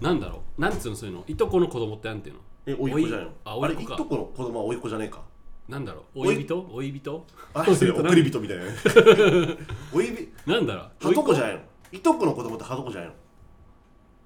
[0.00, 0.60] なんだろう？
[0.62, 1.24] なんつうのそういうの？
[1.26, 2.40] いとこの子供ってなんていうの？
[2.66, 3.32] えおいっ子じゃないの？
[3.44, 3.68] あいっ子か。
[3.68, 5.20] れいとこの子供はおいっ子じゃねえか。
[5.68, 6.20] なんだろう？
[6.20, 6.36] おい？
[6.36, 8.70] 追い人追い人あれ 送り人みたいなね。
[9.92, 10.32] おいび？
[10.46, 11.08] なんだろう？
[11.08, 11.62] はとこじゃいないの？
[11.92, 13.14] いとこの子供ってはとこじゃないの？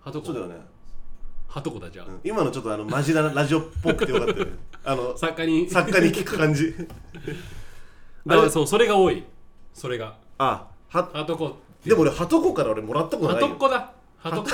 [0.05, 0.27] はとこ？
[0.27, 0.55] そうだよね、
[1.49, 2.20] はとこだじゃあ、うん。
[2.24, 4.53] 今のちょっとあのマジなラジオっぽくてよかったよね。
[4.84, 5.70] あの作家に。
[5.70, 6.74] 作家に聞く感じ。
[8.26, 9.22] だからそうそれが多い。
[9.72, 10.16] それが。
[10.38, 13.49] あははとこでも俺はとこから俺もらったことはないよ。
[13.49, 14.49] とっこだはとこ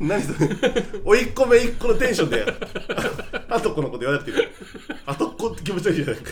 [0.00, 0.48] 何それ。
[1.04, 2.44] おいっ子めいっ子のテンションで
[3.48, 4.36] はとこのこと言わなくていい。
[4.38, 4.44] よ
[5.04, 6.16] はとっこって気持ち悪いじゃない。
[6.16, 6.30] か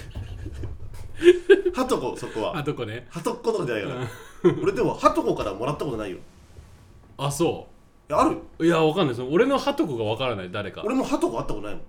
[1.74, 2.52] はとこそこは。
[2.54, 3.06] はとこね。
[3.10, 4.08] はとっことかじゃないから
[4.62, 6.18] 俺でもはとこからもらったことないよ。
[7.18, 7.71] あそえ
[8.14, 8.38] ある？
[8.58, 10.82] ういやわかんないその俺のはとこがわからない誰か。
[10.84, 11.84] 俺もはとこ会ったことないもん。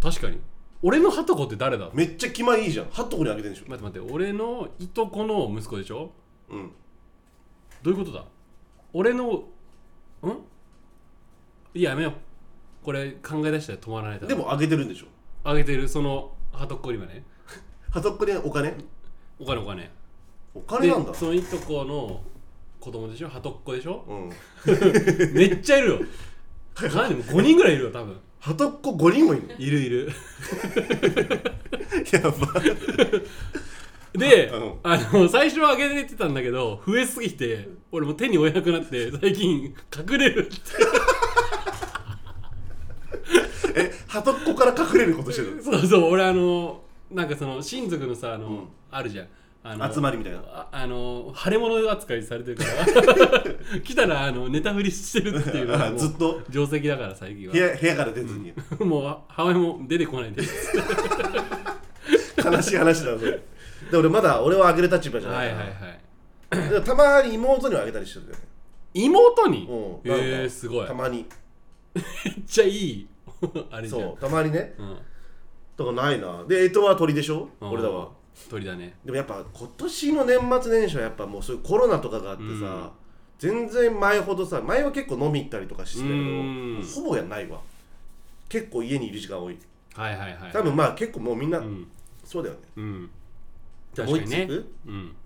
[0.00, 0.40] 確かに。
[0.82, 1.90] 俺のはとこって誰だ？
[1.92, 2.90] めっちゃ気前いいじゃん。
[2.90, 3.64] はとこにあげてんでしょ。
[3.68, 6.12] 待って待って俺のいとこの息子でしょ？
[6.50, 6.70] うん。
[7.82, 8.24] どういうことだ？
[8.92, 9.44] 俺のん？
[11.74, 12.12] いややめよう。
[12.84, 14.28] これ考え出したら止まらないだろ。
[14.28, 15.06] でもあげてるんでしょ。
[15.44, 15.88] あげてる。
[15.88, 17.24] そのはとっこにはね
[17.90, 18.74] はとっこにお金？
[19.38, 19.90] お金お金。
[20.54, 21.12] お金なんだ。
[21.12, 22.22] でそのいとこの
[22.80, 23.28] 子供でしょ？
[23.28, 24.04] はとっこでしょ？
[24.08, 24.30] うん。
[25.34, 26.00] めっちゃいるよ。
[26.94, 28.16] 何も5人ぐらいいるよ多分。
[28.40, 29.48] はとっこ5人もいる。
[29.48, 30.12] のいるいる。
[32.12, 32.60] やば。
[34.12, 34.74] で、うん。
[34.84, 40.56] あの最初はあげれてたんだけど増えすぎて俺もう手に負えなくなって最近隠れるって。
[43.74, 48.68] えはとっこから隠れることしてるそうそう俺あのなんかその親族のさあの、うん。
[48.90, 49.28] あるじゃん
[49.64, 50.38] あの集まりみたいな。
[50.44, 53.80] ああの腫れ物扱いされてるから。
[53.82, 56.40] 来たらあのネタ振りしてるっていうのがあもうずっと。
[56.50, 57.52] 定石だから最近は。
[57.52, 58.52] 部屋部屋から出ずに。
[58.80, 60.76] もう母親も出てこないです。
[62.44, 63.42] 悲しい話だなそれ
[63.90, 65.66] で俺まだ俺はあげる立場じゃないいははい
[66.70, 66.82] はい。
[66.84, 68.44] たまに妹にはあげたりしてるんだよね。
[68.94, 69.66] 妹に？
[69.68, 70.00] うん。
[70.04, 70.78] えー、なんかすごい。
[70.78, 71.26] めったまに。
[72.46, 73.08] ちゃいい。
[73.70, 74.00] あれじゃん。
[74.02, 74.74] そうたまにね。
[74.78, 74.96] うん、
[75.76, 76.44] とかないな。
[76.46, 77.48] で干支は鳥でしょ？
[77.60, 77.70] うん。
[77.70, 78.10] 俺らは
[78.50, 78.96] 鳥だね。
[79.04, 82.90] でもやっぱ今年の年末年始はやっぱもうそういうコロナとかがあってさ、うん。
[83.38, 86.82] 全然前ほどさ前は結構飲み行ったりとかしてたけどうん。
[86.94, 87.60] ほぼやんないわ。
[88.48, 89.58] 結構家にいる時間多い。
[89.94, 91.86] はいはいはい多分まあ結構もうみんな、うん。
[92.24, 92.60] そうだよね。
[92.76, 93.10] うん。
[93.94, 94.46] 確かにね。
[94.46, 94.54] も
[94.86, 95.16] うん。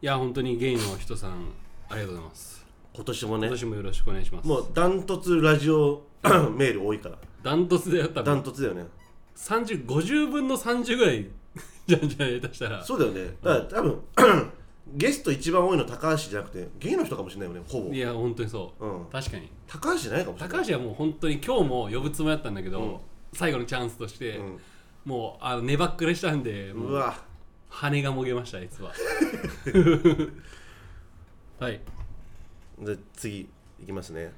[0.00, 1.32] いや本当にゲイの人さん
[1.88, 2.66] ありがとうございます。
[2.94, 3.46] 今年もね。
[3.46, 4.48] 今年もよろしくお願いします。
[4.48, 6.02] もうダントツラジオ
[6.56, 7.18] メール多いから。
[7.42, 8.84] ダントツでやったダらントツだよね。
[9.36, 11.26] 30 50分の30ぐらい
[11.86, 12.84] じゃんじゃない下手したら。
[12.84, 13.36] そうだよね。
[13.42, 14.02] だから多分
[14.94, 17.92] ゲスト一番多いの高橋じゃなくてゲイの人かもしれないよねほぼ。
[17.92, 18.86] いや本当にそう。
[18.86, 19.06] うん。
[19.06, 19.50] 確かに。
[19.66, 20.58] 高橋じゃないかもしれない。
[20.58, 22.96] 高橋はもう本当に今日も呼ぶつもりだったんだけど、うん。
[23.32, 24.58] 最後のチャンスとして、うん。
[25.04, 27.16] もうあの寝ばっくれしたんでもううわ
[27.68, 28.92] 羽がもげましたあいつは。
[31.58, 31.80] はい。
[32.80, 33.48] じゃあ次
[33.82, 34.32] いきますね。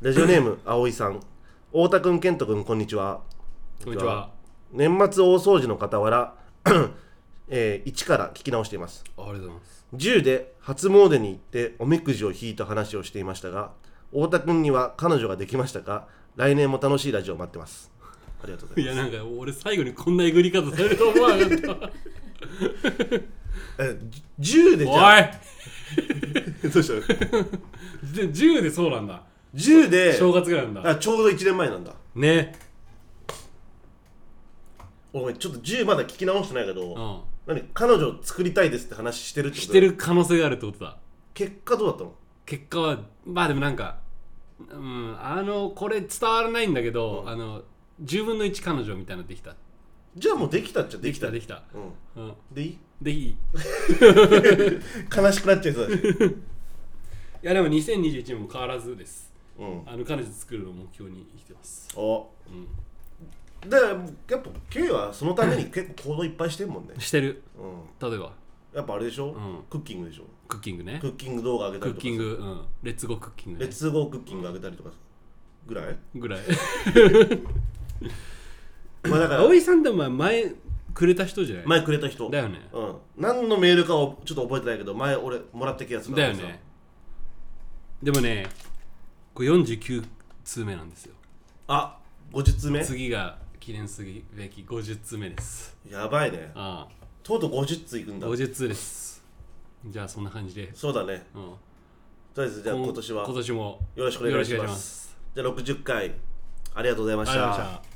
[0.00, 1.20] ラジオネーム葵さん。
[1.72, 3.22] 太田くん健人くんこんにちは。
[3.82, 4.30] こんにちは
[4.74, 6.34] 年末大掃除の傍ら、
[7.48, 9.04] えー一から聞き直しています。
[9.16, 9.84] ありがとうございます。
[9.94, 13.70] 10で初詣に行っておみくじを引いた話をしていましたが
[14.10, 16.08] 太田くんには彼女ができましたか？
[16.36, 17.92] 来年も楽しいラジオを待ってます。
[18.42, 21.90] ありがとうございまいやなんか俺最後にこんなえぐり方されると思わなかった。
[23.78, 23.98] え
[24.38, 25.40] じ10でじおゃあい。
[26.72, 26.94] どうした？
[28.20, 29.22] で10でそうなんだ。
[29.54, 30.90] 10で正月ぐらいなんだ。
[30.90, 31.92] あちょうど1年前なんだ。
[32.16, 32.58] ね
[35.14, 36.94] ちょっと10まだ聞き直してないけど、
[37.46, 37.54] うん。
[37.54, 39.66] 何彼女を作りたいですって話してるってこと？
[39.68, 40.96] してる可能性があるってことだ。
[41.34, 42.12] 結果どうだったの？
[42.46, 43.98] 結果はまあでもなんか
[44.58, 47.28] うんあのこれ伝わらないんだけど、うん。
[47.28, 47.62] あの
[48.02, 49.54] 10分の1彼女みたいなのできた。
[50.16, 51.30] じゃあもうできたっちゃできた。
[51.30, 51.62] できた
[52.16, 52.24] うん。
[52.24, 52.34] うん。
[52.52, 52.78] でいい？
[53.00, 53.26] でいい。
[53.28, 53.36] い
[55.16, 56.02] 悲しくなっちゃいそうだし。
[57.42, 59.32] やでも2021年も変わらずです。
[59.58, 59.82] うん。
[59.86, 61.88] あの彼女作るのを目標に生きてます。
[61.94, 62.30] お。
[62.48, 62.66] うん
[63.68, 63.98] だからやっ
[64.42, 66.94] ぱ K はそのために結構行動いっぱいしてるもんね。
[66.98, 67.42] してる。
[67.58, 68.10] うん。
[68.10, 68.32] 例えば。
[68.74, 69.64] やっぱあれでしょ、ん。
[69.70, 70.24] クッキングでしょ？
[70.48, 70.98] クッキングね。
[71.00, 72.60] クッキング動画上げたクッりとかキングうん。
[72.82, 74.90] レッツゴークッキング、ね、レッツゴークッキング上げたりとか
[75.66, 75.96] ぐらい？
[76.14, 76.40] ぐらい。
[79.08, 80.52] まあだから葵さんでも前
[80.94, 81.66] くれた人じゃない？
[81.66, 82.30] 前くれた人。
[82.30, 82.68] だよね。
[82.72, 82.94] うん。
[83.16, 86.60] 何のメールかをちょっと覚えてないけど前俺もらった気がするだよね。
[88.02, 88.46] でもね
[89.32, 90.04] これ49
[90.44, 91.14] 通目なんですよ。
[91.68, 91.98] あ
[92.32, 92.84] 50通目？
[92.84, 95.74] 次が記念すべき50通目です。
[95.90, 96.52] やばいね。
[96.54, 96.86] あ
[97.22, 99.24] とうとう50通いくんあだ50通です。
[99.86, 101.26] じゃあそんな感じで、そうだね。
[101.34, 101.42] うん、
[102.34, 103.24] とりあえずじゃあ今年は。
[103.24, 105.16] 今年もよろしくお願いします。
[105.34, 106.12] じゃあ60回
[106.74, 107.93] ありがとうございました